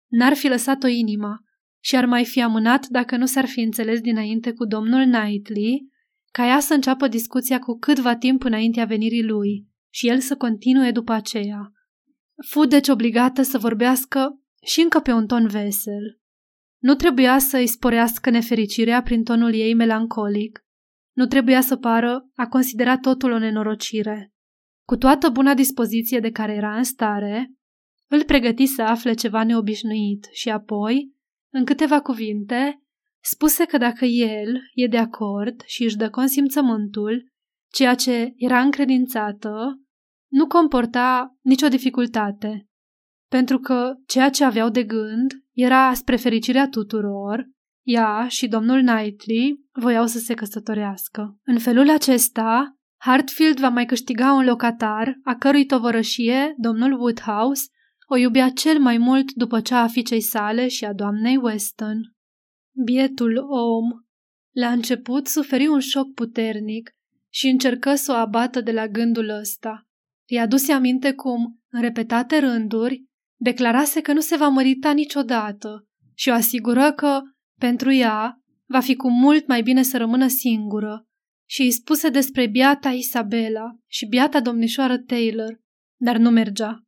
N-ar 0.08 0.34
fi 0.34 0.48
lăsat-o 0.48 0.88
inima 0.88 1.47
și 1.88 1.96
ar 1.96 2.06
mai 2.06 2.26
fi 2.26 2.42
amânat 2.42 2.88
dacă 2.88 3.18
nu 3.18 3.26
s-ar 3.26 3.46
fi 3.46 3.60
înțeles 3.60 4.00
dinainte 4.00 4.52
cu 4.52 4.66
domnul 4.66 5.04
Knightley, 5.04 5.92
ca 6.32 6.46
ea 6.46 6.60
să 6.60 6.74
înceapă 6.74 7.08
discuția 7.08 7.60
cu 7.60 7.78
câtva 7.78 8.16
timp 8.16 8.44
înaintea 8.44 8.86
venirii 8.86 9.24
lui 9.24 9.68
și 9.94 10.08
el 10.08 10.20
să 10.20 10.36
continue 10.36 10.92
după 10.92 11.12
aceea. 11.12 11.72
Fu 12.48 12.66
deci 12.66 12.88
obligată 12.88 13.42
să 13.42 13.58
vorbească 13.58 14.42
și 14.66 14.82
încă 14.82 15.00
pe 15.00 15.12
un 15.12 15.28
ton 15.28 15.48
vesel. 15.48 16.20
Nu 16.78 16.96
trebuia 16.96 17.38
să 17.38 17.58
îi 17.58 17.68
sporească 17.68 18.30
nefericirea 18.30 19.02
prin 19.02 19.24
tonul 19.24 19.54
ei 19.54 19.74
melancolic. 19.74 20.66
Nu 21.16 21.26
trebuia 21.26 21.62
să 21.62 21.76
pară 21.76 22.30
a 22.36 22.48
considera 22.48 22.98
totul 22.98 23.32
o 23.32 23.38
nenorocire. 23.38 24.34
Cu 24.86 24.96
toată 24.96 25.30
buna 25.30 25.54
dispoziție 25.54 26.20
de 26.20 26.32
care 26.32 26.54
era 26.54 26.78
în 26.78 26.84
stare, 26.84 27.52
îl 28.08 28.24
pregăti 28.24 28.66
să 28.66 28.82
afle 28.82 29.14
ceva 29.14 29.44
neobișnuit 29.44 30.28
și 30.32 30.50
apoi, 30.50 31.16
în 31.58 31.66
câteva 31.66 32.02
cuvinte, 32.02 32.82
spuse 33.24 33.66
că 33.66 33.78
dacă 33.78 34.06
el 34.06 34.62
e 34.74 34.88
de 34.88 34.98
acord 34.98 35.62
și 35.66 35.84
își 35.84 35.98
dă 35.98 36.10
consimțământul, 36.10 37.32
ceea 37.72 37.96
ce 37.96 38.34
era 38.36 38.62
încredințată, 38.62 39.82
nu 40.32 40.48
comporta 40.48 41.38
nicio 41.42 41.68
dificultate, 41.68 42.68
pentru 43.30 43.60
că 43.60 43.94
ceea 44.06 44.30
ce 44.30 44.44
aveau 44.44 44.70
de 44.70 44.84
gând 44.84 45.34
era 45.54 45.94
spre 45.94 46.16
fericirea 46.16 46.68
tuturor, 46.68 47.46
ea 47.86 48.28
și 48.28 48.48
domnul 48.48 48.82
Knightley 48.82 49.66
voiau 49.72 50.06
să 50.06 50.20
se 50.20 50.34
căsătorească. 50.34 51.38
În 51.44 51.60
felul 51.60 51.90
acesta, 51.90 52.78
Hartfield 52.98 53.60
va 53.60 53.70
mai 53.70 53.86
câștiga 53.86 54.34
un 54.34 54.46
locatar, 54.46 55.20
a 55.24 55.36
cărui 55.36 55.66
tovărășie, 55.66 56.54
domnul 56.58 56.92
Woodhouse, 56.92 57.68
o 58.10 58.18
iubea 58.18 58.50
cel 58.50 58.80
mai 58.80 58.98
mult 58.98 59.34
după 59.34 59.62
cea 59.62 59.82
a 59.82 59.88
fiicei 59.88 60.22
sale 60.22 60.68
și 60.68 60.86
a 60.86 60.94
doamnei 60.94 61.38
Weston. 61.38 62.16
Bietul 62.84 63.38
om, 63.50 63.86
la 64.56 64.72
început 64.72 65.28
suferi 65.28 65.68
un 65.68 65.80
șoc 65.80 66.14
puternic 66.14 66.92
și 67.30 67.48
încercă 67.48 67.96
să 67.96 68.12
o 68.12 68.16
abată 68.16 68.62
de 68.62 68.72
la 68.72 68.88
gândul 68.88 69.30
ăsta. 69.30 69.88
I-a 70.30 70.48
dus 70.48 70.70
aminte 70.70 71.14
cum, 71.14 71.60
în 71.70 71.82
repetate 71.82 72.40
rânduri, 72.40 73.06
declarase 73.40 74.02
că 74.02 74.14
nu 74.14 74.20
se 74.20 74.36
va 74.36 74.48
mărita 74.48 74.92
niciodată 74.92 75.88
și 76.14 76.30
o 76.30 76.34
asigură 76.34 76.92
că, 76.92 77.22
pentru 77.60 77.92
ea, 77.92 78.42
va 78.66 78.80
fi 78.80 78.96
cu 78.96 79.10
mult 79.10 79.48
mai 79.48 79.62
bine 79.62 79.82
să 79.82 79.98
rămână 79.98 80.28
singură 80.28 81.06
și 81.50 81.62
îi 81.62 81.72
spuse 81.72 82.10
despre 82.10 82.48
biata 82.48 82.90
Isabela 82.90 83.78
și 83.88 84.06
biata 84.06 84.42
domnișoară 84.42 84.98
Taylor, 84.98 85.62
dar 86.00 86.18
nu 86.18 86.30
mergea. 86.30 86.87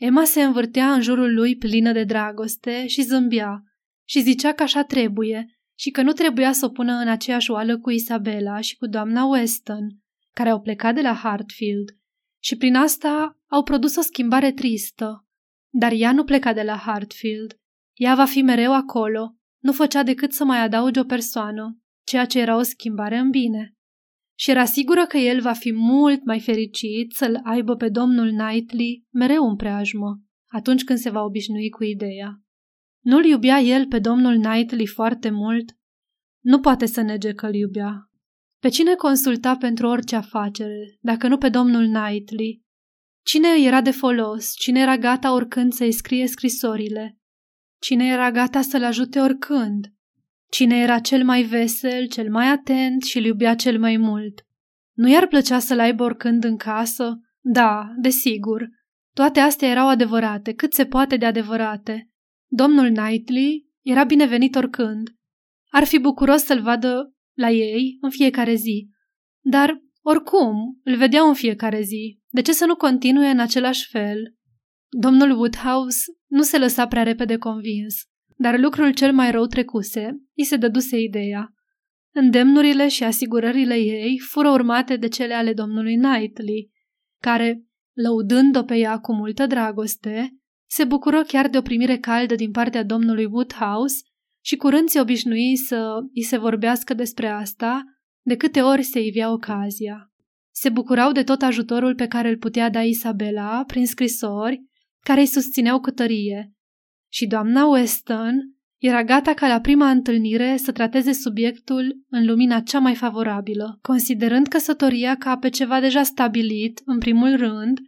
Emma 0.00 0.24
se 0.24 0.42
învârtea 0.42 0.92
în 0.92 1.00
jurul 1.00 1.34
lui 1.34 1.56
plină 1.56 1.92
de 1.92 2.04
dragoste 2.04 2.86
și 2.86 3.02
zâmbea 3.02 3.62
și 4.08 4.20
zicea 4.20 4.52
că 4.52 4.62
așa 4.62 4.82
trebuie 4.82 5.58
și 5.78 5.90
că 5.90 6.02
nu 6.02 6.12
trebuia 6.12 6.52
să 6.52 6.64
o 6.64 6.68
pună 6.68 6.92
în 6.92 7.08
aceeași 7.08 7.50
oală 7.50 7.78
cu 7.78 7.90
Isabela 7.90 8.60
și 8.60 8.76
cu 8.76 8.86
doamna 8.86 9.24
Weston, 9.24 9.96
care 10.34 10.48
au 10.48 10.60
plecat 10.60 10.94
de 10.94 11.00
la 11.00 11.12
Hartfield 11.14 11.96
și 12.42 12.56
prin 12.56 12.74
asta 12.74 13.38
au 13.46 13.62
produs 13.62 13.96
o 13.96 14.00
schimbare 14.00 14.52
tristă. 14.52 15.26
Dar 15.72 15.92
ea 15.92 16.12
nu 16.12 16.24
pleca 16.24 16.52
de 16.52 16.62
la 16.62 16.76
Hartfield. 16.76 17.58
Ea 17.94 18.14
va 18.14 18.24
fi 18.24 18.42
mereu 18.42 18.74
acolo, 18.74 19.34
nu 19.58 19.72
făcea 19.72 20.02
decât 20.02 20.32
să 20.32 20.44
mai 20.44 20.58
adauge 20.58 21.00
o 21.00 21.04
persoană, 21.04 21.78
ceea 22.04 22.24
ce 22.24 22.40
era 22.40 22.56
o 22.56 22.62
schimbare 22.62 23.16
în 23.16 23.30
bine. 23.30 23.74
Și 24.40 24.50
era 24.50 24.64
sigură 24.64 25.06
că 25.06 25.16
el 25.16 25.40
va 25.40 25.52
fi 25.52 25.72
mult 25.72 26.24
mai 26.24 26.40
fericit 26.40 27.12
să-l 27.12 27.40
aibă 27.44 27.76
pe 27.76 27.88
domnul 27.88 28.30
Knightley 28.30 29.06
mereu 29.10 29.48
în 29.48 29.56
preajmă, 29.56 30.20
atunci 30.46 30.84
când 30.84 30.98
se 30.98 31.10
va 31.10 31.22
obișnui 31.22 31.68
cu 31.68 31.84
ideea. 31.84 32.40
Nu-l 33.04 33.24
iubea 33.24 33.58
el 33.58 33.86
pe 33.86 33.98
domnul 33.98 34.40
Knightley 34.42 34.86
foarte 34.86 35.30
mult? 35.30 35.76
Nu 36.44 36.60
poate 36.60 36.86
să 36.86 37.00
nege 37.00 37.32
că-l 37.32 37.54
iubea. 37.54 38.10
Pe 38.60 38.68
cine 38.68 38.94
consulta 38.94 39.56
pentru 39.56 39.86
orice 39.86 40.16
afacere, 40.16 40.98
dacă 41.00 41.28
nu 41.28 41.38
pe 41.38 41.48
domnul 41.48 41.86
Knightley? 41.86 42.62
Cine 43.24 43.48
îi 43.48 43.66
era 43.66 43.80
de 43.80 43.90
folos? 43.90 44.52
Cine 44.54 44.80
era 44.80 44.96
gata 44.96 45.32
oricând 45.32 45.72
să-i 45.72 45.92
scrie 45.92 46.26
scrisorile? 46.26 47.18
Cine 47.80 48.06
era 48.06 48.30
gata 48.30 48.60
să-l 48.60 48.84
ajute 48.84 49.20
oricând? 49.20 49.94
Cine 50.50 50.80
era 50.80 50.98
cel 50.98 51.24
mai 51.24 51.42
vesel, 51.42 52.06
cel 52.06 52.30
mai 52.30 52.46
atent 52.46 53.02
și 53.02 53.18
îl 53.18 53.24
iubea 53.24 53.54
cel 53.54 53.78
mai 53.78 53.96
mult? 53.96 54.46
Nu 54.92 55.08
i-ar 55.08 55.26
plăcea 55.26 55.58
să-l 55.58 55.78
aibă 55.78 56.02
oricând 56.02 56.44
în 56.44 56.56
casă? 56.56 57.20
Da, 57.40 57.92
desigur. 58.00 58.68
Toate 59.14 59.40
astea 59.40 59.68
erau 59.68 59.88
adevărate, 59.88 60.52
cât 60.52 60.72
se 60.72 60.86
poate 60.86 61.16
de 61.16 61.26
adevărate. 61.26 62.10
Domnul 62.46 62.88
Knightley 62.92 63.68
era 63.82 64.04
binevenit 64.04 64.54
oricând. 64.54 65.10
Ar 65.70 65.84
fi 65.84 65.98
bucuros 65.98 66.42
să-l 66.42 66.62
vadă 66.62 67.14
la 67.36 67.50
ei 67.50 67.98
în 68.00 68.10
fiecare 68.10 68.54
zi. 68.54 68.88
Dar, 69.40 69.82
oricum, 70.02 70.80
îl 70.84 70.96
vedeau 70.96 71.28
în 71.28 71.34
fiecare 71.34 71.82
zi. 71.82 72.20
De 72.28 72.40
ce 72.40 72.52
să 72.52 72.64
nu 72.64 72.76
continue 72.76 73.28
în 73.28 73.38
același 73.38 73.88
fel? 73.88 74.34
Domnul 74.88 75.30
Woodhouse 75.30 75.98
nu 76.26 76.42
se 76.42 76.58
lăsa 76.58 76.86
prea 76.86 77.02
repede 77.02 77.36
convins, 77.36 77.94
dar 78.42 78.58
lucrul 78.58 78.92
cel 78.92 79.12
mai 79.12 79.30
rău 79.30 79.46
trecuse, 79.46 80.08
îi 80.36 80.44
se 80.44 80.56
dăduse 80.56 81.00
ideea. 81.00 81.54
Îndemnurile 82.14 82.88
și 82.88 83.04
asigurările 83.04 83.74
ei 83.74 84.18
fură 84.18 84.50
urmate 84.50 84.96
de 84.96 85.08
cele 85.08 85.34
ale 85.34 85.52
domnului 85.52 85.96
Knightley, 85.96 86.70
care, 87.22 87.64
lăudând-o 87.92 88.62
pe 88.62 88.76
ea 88.76 88.98
cu 88.98 89.14
multă 89.14 89.46
dragoste, 89.46 90.36
se 90.68 90.84
bucură 90.84 91.22
chiar 91.22 91.48
de 91.48 91.58
o 91.58 91.62
primire 91.62 91.98
caldă 91.98 92.34
din 92.34 92.50
partea 92.50 92.82
domnului 92.82 93.24
Woodhouse 93.24 94.02
și 94.44 94.56
curând 94.56 94.88
se 94.88 95.00
obișnui 95.00 95.56
să 95.56 95.98
îi 96.14 96.22
se 96.22 96.38
vorbească 96.38 96.94
despre 96.94 97.28
asta 97.28 97.84
de 98.22 98.36
câte 98.36 98.60
ori 98.60 98.82
se 98.82 99.00
ivea 99.00 99.32
ocazia. 99.32 100.10
Se 100.54 100.68
bucurau 100.68 101.12
de 101.12 101.22
tot 101.22 101.42
ajutorul 101.42 101.94
pe 101.94 102.06
care 102.06 102.28
îl 102.28 102.36
putea 102.36 102.70
da 102.70 102.82
Isabela 102.82 103.64
prin 103.66 103.86
scrisori 103.86 104.62
care 105.04 105.20
îi 105.20 105.26
susțineau 105.26 105.80
cu 105.80 105.90
tărie 105.90 106.54
și 107.12 107.26
doamna 107.26 107.66
Weston 107.66 108.54
era 108.78 109.04
gata 109.04 109.34
ca 109.34 109.48
la 109.48 109.60
prima 109.60 109.90
întâlnire 109.90 110.56
să 110.56 110.72
trateze 110.72 111.12
subiectul 111.12 112.04
în 112.08 112.26
lumina 112.26 112.60
cea 112.60 112.78
mai 112.78 112.94
favorabilă, 112.94 113.78
considerând 113.82 114.46
căsătoria 114.46 115.16
ca 115.16 115.36
pe 115.36 115.48
ceva 115.48 115.80
deja 115.80 116.02
stabilit, 116.02 116.82
în 116.84 116.98
primul 116.98 117.36
rând, 117.36 117.78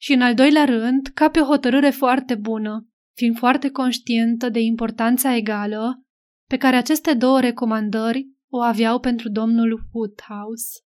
și 0.00 0.12
în 0.12 0.20
al 0.20 0.34
doilea 0.34 0.64
rând, 0.64 1.06
ca 1.14 1.28
pe 1.28 1.40
o 1.40 1.44
hotărâre 1.44 1.90
foarte 1.90 2.34
bună, 2.34 2.88
fiind 3.14 3.36
foarte 3.36 3.70
conștientă 3.70 4.48
de 4.48 4.60
importanța 4.60 5.36
egală 5.36 6.02
pe 6.48 6.56
care 6.56 6.76
aceste 6.76 7.14
două 7.14 7.40
recomandări 7.40 8.28
o 8.48 8.60
aveau 8.60 9.00
pentru 9.00 9.28
domnul 9.28 9.88
Woodhouse. 9.92 10.80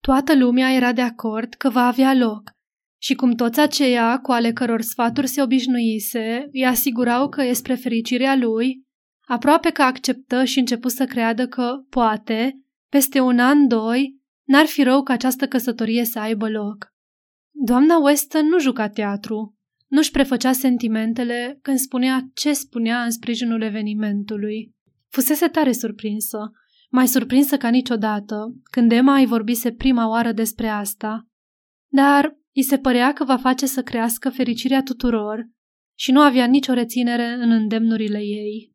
Toată 0.00 0.36
lumea 0.36 0.72
era 0.72 0.92
de 0.92 1.02
acord 1.02 1.54
că 1.54 1.68
va 1.68 1.86
avea 1.86 2.14
loc 2.14 2.42
și 3.02 3.14
cum 3.14 3.32
toți 3.32 3.60
aceia 3.60 4.18
cu 4.18 4.32
ale 4.32 4.52
căror 4.52 4.80
sfaturi 4.80 5.26
se 5.26 5.42
obișnuise 5.42 6.48
îi 6.52 6.66
asigurau 6.66 7.28
că 7.28 7.42
e 7.42 7.52
spre 7.52 7.74
fericirea 7.74 8.36
lui, 8.36 8.84
aproape 9.26 9.70
că 9.70 9.82
acceptă 9.82 10.44
și 10.44 10.58
început 10.58 10.90
să 10.90 11.04
creadă 11.04 11.46
că, 11.46 11.72
poate, 11.90 12.60
peste 12.88 13.20
un 13.20 13.38
an, 13.38 13.68
doi, 13.68 14.16
n-ar 14.44 14.66
fi 14.66 14.82
rău 14.82 15.02
ca 15.02 15.12
această 15.12 15.46
căsătorie 15.48 16.04
să 16.04 16.18
aibă 16.18 16.48
loc. 16.48 16.86
Doamna 17.50 17.96
Weston 17.96 18.46
nu 18.46 18.58
juca 18.58 18.88
teatru, 18.88 19.58
nu-și 19.86 20.10
prefăcea 20.10 20.52
sentimentele 20.52 21.58
când 21.62 21.78
spunea 21.78 22.30
ce 22.34 22.52
spunea 22.52 23.02
în 23.02 23.10
sprijinul 23.10 23.62
evenimentului. 23.62 24.74
Fusese 25.08 25.48
tare 25.48 25.72
surprinsă, 25.72 26.50
mai 26.90 27.08
surprinsă 27.08 27.56
ca 27.56 27.68
niciodată, 27.68 28.54
când 28.70 28.92
Emma 28.92 29.16
îi 29.16 29.26
vorbise 29.26 29.72
prima 29.72 30.08
oară 30.08 30.32
despre 30.32 30.68
asta. 30.68 31.26
Dar 31.92 32.39
îi 32.54 32.62
se 32.62 32.78
părea 32.78 33.12
că 33.12 33.24
va 33.24 33.36
face 33.36 33.66
să 33.66 33.82
crească 33.82 34.30
fericirea 34.30 34.82
tuturor 34.82 35.48
și 35.98 36.12
nu 36.12 36.20
avea 36.20 36.46
nicio 36.46 36.72
reținere 36.72 37.32
în 37.32 37.50
îndemnurile 37.50 38.18
ei. 38.18 38.74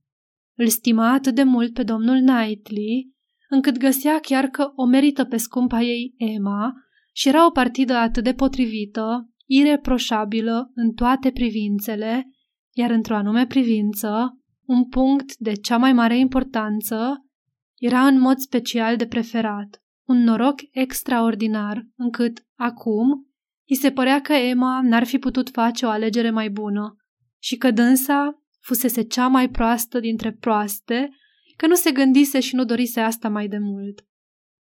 îl 0.58 0.68
stima 0.68 1.12
atât 1.12 1.36
de 1.36 1.44
mult 1.44 1.74
pe 1.74 1.84
domnul 1.84 2.20
Knightley, 2.20 3.14
încât 3.50 3.78
găsea 3.78 4.20
chiar 4.20 4.46
că 4.46 4.72
o 4.76 4.86
merită 4.86 5.24
pe 5.24 5.38
scumpa 5.38 5.82
ei 5.82 6.14
Emma 6.18 6.74
și 7.14 7.28
era 7.28 7.46
o 7.46 7.52
partidă 7.52 7.94
atât 7.94 8.24
de 8.24 8.34
potrivită, 8.34 9.30
ireproșabilă 9.46 10.72
în 10.74 10.94
toate 10.94 11.32
privințele, 11.32 12.30
iar 12.72 12.90
într-o 12.90 13.16
anume 13.16 13.48
privință, 13.48 14.40
un 14.66 14.88
punct 14.88 15.38
de 15.38 15.52
cea 15.52 15.78
mai 15.78 15.94
mare 15.94 16.18
importanță, 16.18 17.26
era 17.78 18.08
în 18.08 18.20
mod 18.20 18.38
special 18.38 18.96
de 18.96 19.08
preferat, 19.08 19.84
un 20.08 20.24
noroc 20.24 20.56
extraordinar, 20.72 21.88
încât, 21.96 22.46
acum, 22.56 23.28
îi 23.68 23.76
se 23.76 23.92
părea 23.92 24.22
că 24.22 24.34
Emma 24.34 24.82
n-ar 24.84 25.04
fi 25.04 25.18
putut 25.18 25.50
face 25.50 25.86
o 25.86 25.90
alegere 25.90 26.30
mai 26.30 26.50
bună 26.50 26.96
și 27.40 27.56
că 27.56 27.72
dânsa 27.72 28.42
fusese 28.60 29.02
cea 29.02 29.28
mai 29.28 29.50
proastă 29.50 30.00
dintre 30.00 30.32
proaste, 30.32 31.10
că 31.56 31.68
nu 31.68 31.76
se 31.76 31.92
gândise 31.92 32.40
și 32.40 32.56
nu 32.56 32.66
dorise 32.66 33.00
asta 33.00 33.30
mai 33.30 33.48
de 33.48 33.58
mult. 33.58 34.06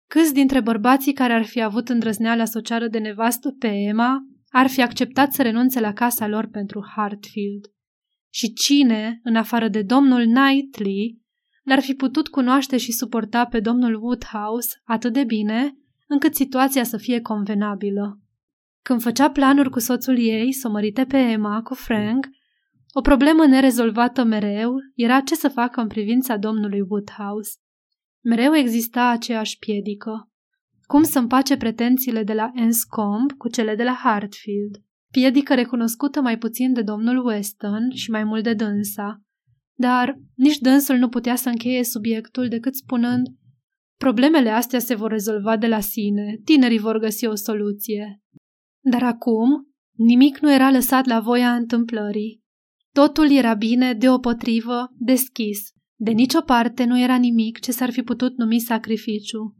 Câți 0.09 0.35
dintre 0.35 0.61
bărbații 0.61 1.13
care 1.13 1.33
ar 1.33 1.45
fi 1.45 1.61
avut 1.61 1.89
îndrăzneala 1.89 2.45
să 2.45 2.59
o 2.59 2.61
ceară 2.61 2.89
de 2.89 2.99
nevastă 2.99 3.51
pe 3.59 3.69
Emma 3.69 4.19
ar 4.51 4.67
fi 4.67 4.83
acceptat 4.83 5.33
să 5.33 5.43
renunțe 5.43 5.81
la 5.81 5.93
casa 5.93 6.27
lor 6.27 6.47
pentru 6.47 6.87
Hartfield? 6.95 7.65
Și 8.33 8.53
cine, 8.53 9.21
în 9.23 9.37
afară 9.37 9.69
de 9.69 9.83
domnul 9.83 10.25
Knightley, 10.25 11.21
l-ar 11.63 11.81
fi 11.81 11.95
putut 11.95 12.29
cunoaște 12.29 12.77
și 12.77 12.93
suporta 12.93 13.45
pe 13.45 13.61
domnul 13.61 13.95
Woodhouse 13.95 14.81
atât 14.85 15.13
de 15.13 15.25
bine 15.25 15.77
încât 16.07 16.35
situația 16.35 16.85
să 16.85 16.97
fie 16.97 17.21
convenabilă? 17.21 18.21
Când 18.89 19.03
făcea 19.03 19.31
planuri 19.31 19.71
cu 19.71 19.79
soțul 19.79 20.19
ei 20.19 20.53
să 20.53 20.69
mărite 20.69 21.05
pe 21.05 21.17
Emma 21.17 21.63
cu 21.63 21.75
Frank, 21.75 22.27
o 22.93 23.01
problemă 23.01 23.47
nerezolvată 23.47 24.25
mereu 24.25 24.75
era 24.95 25.21
ce 25.21 25.35
să 25.35 25.49
facă 25.49 25.81
în 25.81 25.87
privința 25.87 26.37
domnului 26.37 26.81
Woodhouse. 26.89 27.51
Mereu 28.25 28.55
exista 28.55 29.09
aceeași 29.09 29.59
piedică. 29.59 30.31
Cum 30.83 31.03
să 31.03 31.19
împace 31.19 31.57
pretențiile 31.57 32.23
de 32.23 32.33
la 32.33 32.51
Enscombe 32.55 33.35
cu 33.39 33.49
cele 33.49 33.75
de 33.75 33.83
la 33.83 33.93
Hartfield? 33.93 34.77
Piedică 35.11 35.55
recunoscută 35.55 36.21
mai 36.21 36.39
puțin 36.39 36.73
de 36.73 36.83
domnul 36.83 37.27
Weston 37.27 37.91
și 37.95 38.11
mai 38.11 38.25
mult 38.25 38.43
de 38.43 38.55
dânsa. 38.55 39.23
Dar 39.75 40.19
nici 40.35 40.59
dânsul 40.59 40.97
nu 40.97 41.09
putea 41.09 41.37
să 41.37 41.49
încheie 41.49 41.85
subiectul 41.85 42.49
decât 42.49 42.75
spunând 42.75 43.27
Problemele 43.99 44.51
astea 44.51 44.79
se 44.79 44.95
vor 44.95 45.11
rezolva 45.11 45.57
de 45.57 45.67
la 45.67 45.81
sine, 45.81 46.41
tinerii 46.45 46.79
vor 46.79 46.99
găsi 46.99 47.27
o 47.27 47.35
soluție. 47.35 48.23
Dar 48.91 49.03
acum, 49.03 49.49
nimic 49.97 50.39
nu 50.39 50.53
era 50.53 50.71
lăsat 50.71 51.07
la 51.07 51.21
voia 51.21 51.55
întâmplării. 51.55 52.43
Totul 52.93 53.31
era 53.31 53.55
bine, 53.55 53.93
deopotrivă, 53.93 54.89
deschis. 54.99 55.73
De 55.95 56.11
nicio 56.11 56.41
parte 56.41 56.85
nu 56.85 56.99
era 56.99 57.17
nimic 57.17 57.59
ce 57.61 57.73
s-ar 57.73 57.91
fi 57.91 58.03
putut 58.03 58.37
numi 58.37 58.59
sacrificiu. 58.59 59.57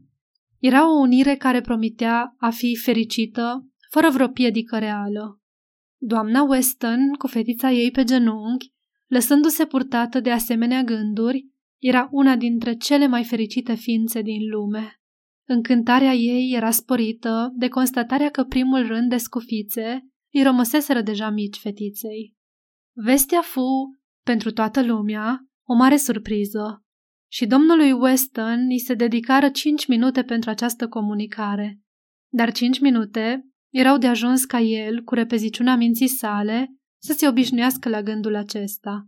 Era 0.59 0.91
o 0.91 0.99
unire 0.99 1.35
care 1.35 1.61
promitea 1.61 2.35
a 2.37 2.49
fi 2.49 2.75
fericită, 2.75 3.65
fără 3.89 4.09
vreo 4.09 4.27
piedică 4.27 4.77
reală. 4.77 5.41
Doamna 6.01 6.43
Weston, 6.43 7.13
cu 7.17 7.27
fetița 7.27 7.71
ei 7.71 7.91
pe 7.91 8.03
genunchi, 8.03 8.73
lăsându-se 9.07 9.65
purtată 9.65 10.19
de 10.19 10.31
asemenea 10.31 10.83
gânduri, 10.83 11.47
era 11.77 12.07
una 12.11 12.35
dintre 12.35 12.75
cele 12.75 13.07
mai 13.07 13.23
fericite 13.23 13.73
ființe 13.73 14.21
din 14.21 14.49
lume. 14.51 14.98
Încântarea 15.51 16.13
ei 16.13 16.51
era 16.55 16.71
sporită 16.71 17.51
de 17.55 17.67
constatarea 17.67 18.29
că 18.29 18.43
primul 18.43 18.87
rând 18.87 19.09
de 19.09 19.17
scufițe 19.17 20.07
îi 20.33 20.43
rămăseseră 20.43 21.01
deja 21.01 21.29
mici 21.29 21.57
fetiței. 21.57 22.35
Vestea 22.95 23.41
fu, 23.41 23.99
pentru 24.23 24.51
toată 24.51 24.83
lumea, 24.83 25.39
o 25.67 25.73
mare 25.73 25.97
surpriză 25.97 26.83
și 27.31 27.45
domnului 27.45 27.91
Weston 27.91 28.65
îi 28.69 28.79
se 28.79 28.93
dedicară 28.93 29.49
cinci 29.49 29.87
minute 29.87 30.23
pentru 30.23 30.49
această 30.49 30.87
comunicare. 30.87 31.79
Dar 32.31 32.51
cinci 32.51 32.79
minute 32.79 33.49
erau 33.73 33.97
de 33.97 34.07
ajuns 34.07 34.45
ca 34.45 34.59
el, 34.59 35.01
cu 35.03 35.13
repeziciunea 35.13 35.75
minții 35.75 36.07
sale, 36.07 36.75
să 37.01 37.13
se 37.13 37.27
obișnuiască 37.27 37.89
la 37.89 38.01
gândul 38.01 38.35
acesta. 38.35 39.07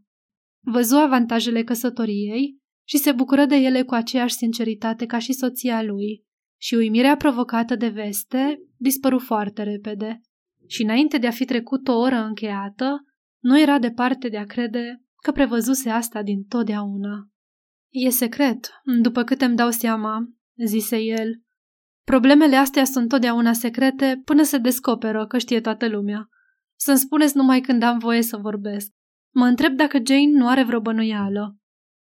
Văzu 0.64 0.96
avantajele 0.96 1.64
căsătoriei 1.64 2.58
și 2.88 2.98
se 2.98 3.12
bucură 3.12 3.46
de 3.46 3.56
ele 3.56 3.84
cu 3.84 3.94
aceeași 3.94 4.36
sinceritate 4.36 5.06
ca 5.06 5.20
și 5.20 5.34
soția 5.34 5.84
lui, 5.84 6.30
și 6.62 6.76
uimirea 6.76 7.16
provocată 7.16 7.76
de 7.76 7.88
veste 7.88 8.62
dispăru 8.78 9.20
foarte 9.20 9.64
repede. 9.64 10.22
Și 10.68 10.84
înainte 10.84 11.18
de 11.18 11.28
a 11.28 11.32
fi 11.32 11.46
trecut 11.46 11.88
o 11.88 11.94
oră 11.98 12.16
încheiată, 12.16 13.06
nu 13.40 13.60
era 13.60 13.80
departe 13.80 14.30
de 14.30 14.38
a 14.38 14.46
crede 14.46 15.02
că 15.24 15.32
prevăzuse 15.32 15.90
asta 15.90 16.24
din 16.24 16.44
totdeauna. 16.44 17.30
E 17.90 18.10
secret, 18.10 18.70
după 19.02 19.24
cât 19.24 19.42
îmi 19.42 19.56
dau 19.56 19.70
seama, 19.70 20.20
zise 20.66 20.98
el. 20.98 21.42
Problemele 22.04 22.56
astea 22.56 22.84
sunt 22.84 23.10
totdeauna 23.10 23.54
secrete 23.54 24.22
până 24.26 24.44
se 24.44 24.58
descoperă 24.58 25.28
că 25.28 25.38
știe 25.38 25.62
toată 25.62 25.88
lumea. 25.88 26.28
Să-mi 26.76 26.98
spuneți 26.98 27.38
numai 27.38 27.62
când 27.62 27.84
am 27.84 27.98
voie 27.98 28.22
să 28.22 28.38
vorbesc. 28.38 28.92
Mă 29.34 29.46
întreb 29.46 29.76
dacă 29.76 29.98
Jane 30.08 30.32
nu 30.32 30.48
are 30.48 30.64
vreo 30.64 30.80
bănuială. 30.80 31.56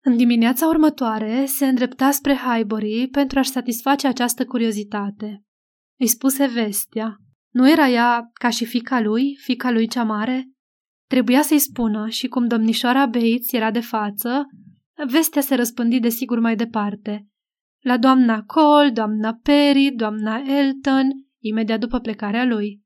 În 0.06 0.18
dimineața 0.18 0.68
următoare 0.68 1.46
se 1.46 1.68
îndrepta 1.68 2.12
spre 2.12 2.36
Highbury 2.36 3.08
pentru 3.12 3.40
a-și 3.40 3.50
satisface 3.50 4.08
această 4.08 4.46
curiozitate. 4.46 5.44
Îi 6.00 6.08
spuse 6.08 6.46
vestea. 6.46 7.18
Nu 7.54 7.70
era 7.72 7.88
ea 7.88 8.30
ca 8.34 8.50
și 8.50 8.66
fica 8.66 9.02
lui, 9.02 9.38
fica 9.42 9.72
lui 9.72 9.88
cea 9.88 10.04
mare? 10.04 10.50
Trebuia 11.10 11.42
să-i 11.42 11.60
spună 11.60 12.10
și 12.10 12.28
cum 12.28 12.48
domnișoara 12.48 13.06
Bates 13.06 13.52
era 13.52 13.72
de 13.72 13.80
față, 13.80 14.46
vestea 15.08 15.42
se 15.42 15.56
răspândi 15.56 16.00
de 16.00 16.10
sigur 16.10 16.40
mai 16.40 16.56
departe. 16.56 17.28
La 17.80 17.98
doamna 17.98 18.44
Cole, 18.44 18.90
doamna 18.90 19.40
Perry, 19.44 19.92
doamna 19.96 20.42
Elton, 20.46 21.08
imediat 21.40 21.80
după 21.80 22.00
plecarea 22.00 22.46
lui. 22.46 22.82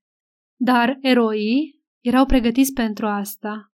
Dar 0.59 0.97
eroii 1.01 1.81
erau 2.03 2.25
pregătiți 2.25 2.73
pentru 2.73 3.05
asta. 3.05 3.71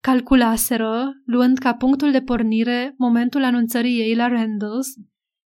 Calculaseră, 0.00 1.12
luând 1.24 1.58
ca 1.58 1.74
punctul 1.74 2.10
de 2.10 2.22
pornire 2.22 2.94
momentul 2.98 3.44
anunțării 3.44 4.00
ei 4.00 4.14
la 4.14 4.28
Randalls, 4.28 4.88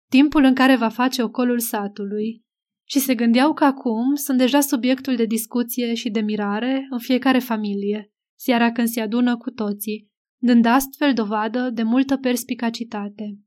timpul 0.08 0.44
în 0.44 0.54
care 0.54 0.76
va 0.76 0.88
face 0.88 1.22
ocolul 1.22 1.58
satului, 1.58 2.44
și 2.88 2.98
se 2.98 3.14
gândeau 3.14 3.52
că 3.52 3.64
acum 3.64 4.14
sunt 4.14 4.38
deja 4.38 4.60
subiectul 4.60 5.16
de 5.16 5.24
discuție 5.24 5.94
și 5.94 6.10
de 6.10 6.20
mirare 6.20 6.86
în 6.90 6.98
fiecare 6.98 7.38
familie, 7.38 8.12
seara 8.38 8.72
când 8.72 8.88
se 8.88 9.00
adună 9.00 9.36
cu 9.36 9.50
toții, 9.50 10.10
dând 10.38 10.64
astfel 10.64 11.12
dovadă 11.12 11.70
de 11.70 11.82
multă 11.82 12.16
perspicacitate. 12.16 13.38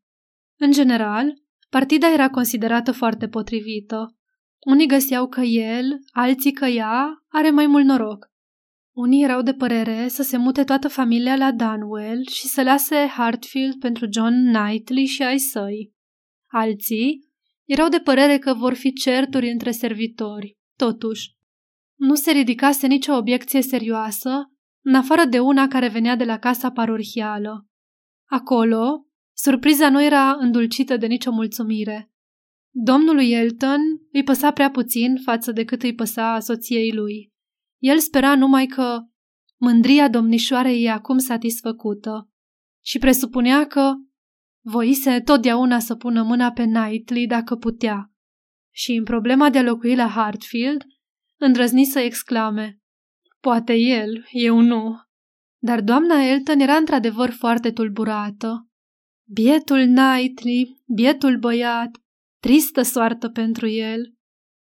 În 0.58 0.72
general, 0.72 1.34
partida 1.70 2.14
era 2.14 2.30
considerată 2.30 2.92
foarte 2.92 3.28
potrivită. 3.28 4.18
Unii 4.66 4.88
găseau 4.88 5.28
că 5.28 5.42
el, 5.42 5.86
alții 6.12 6.52
că 6.52 6.66
ea 6.66 7.24
are 7.28 7.50
mai 7.50 7.68
mult 7.68 7.86
noroc. 7.86 8.29
Unii 9.00 9.24
erau 9.24 9.42
de 9.42 9.54
părere 9.54 10.08
să 10.08 10.24
se 10.24 10.38
mute 10.38 10.64
toată 10.64 10.88
familia 10.88 11.36
la 11.36 11.52
Dunwell 11.52 12.28
și 12.28 12.48
să 12.48 12.64
lase 12.64 12.96
Hartfield 12.96 13.80
pentru 13.80 14.08
John 14.12 14.54
Knightley 14.54 15.06
și 15.06 15.24
ai 15.24 15.38
săi. 15.38 15.94
Alții 16.48 17.30
erau 17.66 17.90
de 17.90 18.00
părere 18.00 18.38
că 18.38 18.54
vor 18.54 18.74
fi 18.74 18.94
certuri 18.94 19.50
între 19.50 19.72
servitori. 19.72 20.58
Totuși, 20.76 21.36
nu 21.96 22.16
se 22.16 22.32
ridicase 22.32 22.88
nicio 22.88 23.16
obiecție 23.16 23.62
serioasă, 23.62 24.52
în 24.84 24.96
afară 24.96 25.26
de 25.26 25.40
una 25.40 25.68
care 25.68 25.88
venea 25.88 26.16
de 26.16 26.24
la 26.24 26.40
casa 26.40 26.72
parohială. 26.72 27.68
Acolo, 28.26 29.06
surpriza 29.34 29.90
nu 29.90 30.04
era 30.04 30.36
îndulcită 30.40 30.98
de 30.98 31.06
nicio 31.06 31.32
mulțumire. 31.32 32.12
Domnului 32.72 33.32
Elton 33.32 33.80
îi 34.12 34.24
păsa 34.24 34.52
prea 34.52 34.70
puțin 34.70 35.16
față 35.24 35.52
de 35.52 35.66
cât 35.66 35.84
îi 35.84 35.96
păsa 35.96 36.40
soției 36.40 36.92
lui. 36.92 37.38
El 37.80 38.00
spera 38.00 38.36
numai 38.36 38.66
că 38.66 39.00
mândria 39.58 40.10
domnișoarei 40.10 40.84
e 40.84 40.90
acum 40.90 41.18
satisfăcută 41.18 42.30
și 42.84 43.00
presupunea 43.00 43.68
că 43.68 43.94
voise 44.66 45.20
totdeauna 45.20 45.80
să 45.80 45.96
pună 45.96 46.24
mâna 46.24 46.52
pe 46.52 46.64
Knightley 46.64 47.28
dacă 47.28 47.56
putea. 47.56 48.12
Și 48.72 48.92
în 48.92 49.04
problema 49.04 49.50
de 49.50 49.58
a 49.58 49.64
locui 49.64 49.96
la 49.96 50.08
Hartfield, 50.08 50.84
îndrăzni 51.38 51.86
să 51.86 52.00
exclame, 52.00 52.80
Poate 53.40 53.74
el, 53.74 54.26
eu 54.32 54.60
nu. 54.60 54.96
Dar 55.62 55.82
doamna 55.82 56.24
Elton 56.24 56.60
era 56.60 56.76
într-adevăr 56.76 57.30
foarte 57.30 57.72
tulburată. 57.72 58.68
Bietul 59.32 59.86
Knightley, 59.86 60.82
bietul 60.96 61.38
băiat, 61.38 61.90
tristă 62.42 62.82
soartă 62.82 63.30
pentru 63.30 63.68
el. 63.68 64.14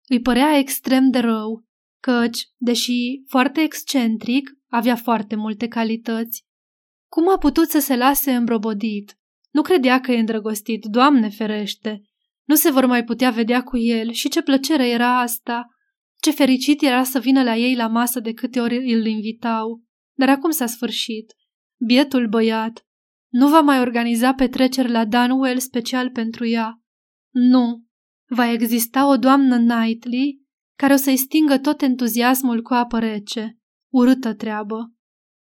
Îi 0.08 0.20
părea 0.20 0.58
extrem 0.58 1.10
de 1.10 1.18
rău 1.18 1.67
căci, 2.00 2.48
deși 2.56 3.22
foarte 3.26 3.60
excentric, 3.60 4.50
avea 4.68 4.96
foarte 4.96 5.34
multe 5.34 5.68
calități. 5.68 6.44
Cum 7.10 7.28
a 7.28 7.38
putut 7.38 7.68
să 7.68 7.78
se 7.78 7.96
lase 7.96 8.34
îmbrobodit? 8.34 9.18
Nu 9.50 9.62
credea 9.62 10.00
că 10.00 10.12
e 10.12 10.18
îndrăgostit, 10.18 10.84
Doamne 10.84 11.28
ferește! 11.28 12.02
Nu 12.44 12.54
se 12.54 12.70
vor 12.70 12.86
mai 12.86 13.04
putea 13.04 13.30
vedea 13.30 13.62
cu 13.62 13.76
el 13.76 14.10
și 14.10 14.28
ce 14.28 14.42
plăcere 14.42 14.88
era 14.88 15.20
asta! 15.20 15.66
Ce 16.20 16.30
fericit 16.30 16.82
era 16.82 17.02
să 17.02 17.18
vină 17.18 17.42
la 17.42 17.56
ei 17.56 17.74
la 17.74 17.86
masă 17.86 18.20
de 18.20 18.32
câte 18.32 18.60
ori 18.60 18.94
îl 18.94 19.06
invitau. 19.06 19.82
Dar 20.14 20.28
acum 20.28 20.50
s-a 20.50 20.66
sfârșit. 20.66 21.34
Bietul 21.86 22.28
băiat. 22.28 22.86
Nu 23.28 23.48
va 23.48 23.60
mai 23.60 23.80
organiza 23.80 24.34
petreceri 24.34 24.90
la 24.90 25.04
Dunwell 25.04 25.58
special 25.58 26.10
pentru 26.10 26.46
ea. 26.46 26.82
Nu. 27.30 27.84
Va 28.26 28.50
exista 28.50 29.08
o 29.08 29.16
doamnă 29.16 29.56
Knightley 29.56 30.42
care 30.78 30.92
o 30.92 30.96
să-i 30.96 31.16
stingă 31.16 31.58
tot 31.58 31.82
entuziasmul 31.82 32.62
cu 32.62 32.74
apă 32.74 32.98
rece. 32.98 33.58
Urâtă 33.92 34.34
treabă. 34.34 34.92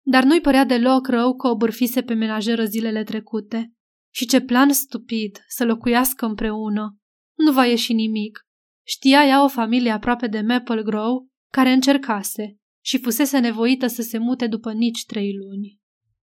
Dar 0.05 0.23
nu-i 0.23 0.41
părea 0.41 0.65
deloc 0.65 1.07
rău 1.07 1.35
că 1.35 1.47
o 1.47 1.55
bârfise 1.55 2.01
pe 2.01 2.13
menajeră 2.13 2.65
zilele 2.65 3.03
trecute. 3.03 3.73
Și 4.13 4.25
ce 4.25 4.41
plan 4.41 4.73
stupid 4.73 5.43
să 5.47 5.65
locuiască 5.65 6.25
împreună. 6.25 6.97
Nu 7.37 7.51
va 7.51 7.65
ieși 7.65 7.93
nimic. 7.93 8.39
Știa 8.87 9.25
ea 9.25 9.43
o 9.43 9.47
familie 9.47 9.91
aproape 9.91 10.27
de 10.27 10.41
Maple 10.41 10.83
Grove 10.83 11.25
care 11.51 11.71
încercase 11.71 12.57
și 12.83 12.99
fusese 12.99 13.39
nevoită 13.39 13.87
să 13.87 14.01
se 14.01 14.17
mute 14.17 14.47
după 14.47 14.73
nici 14.73 15.05
trei 15.05 15.33
luni. 15.33 15.79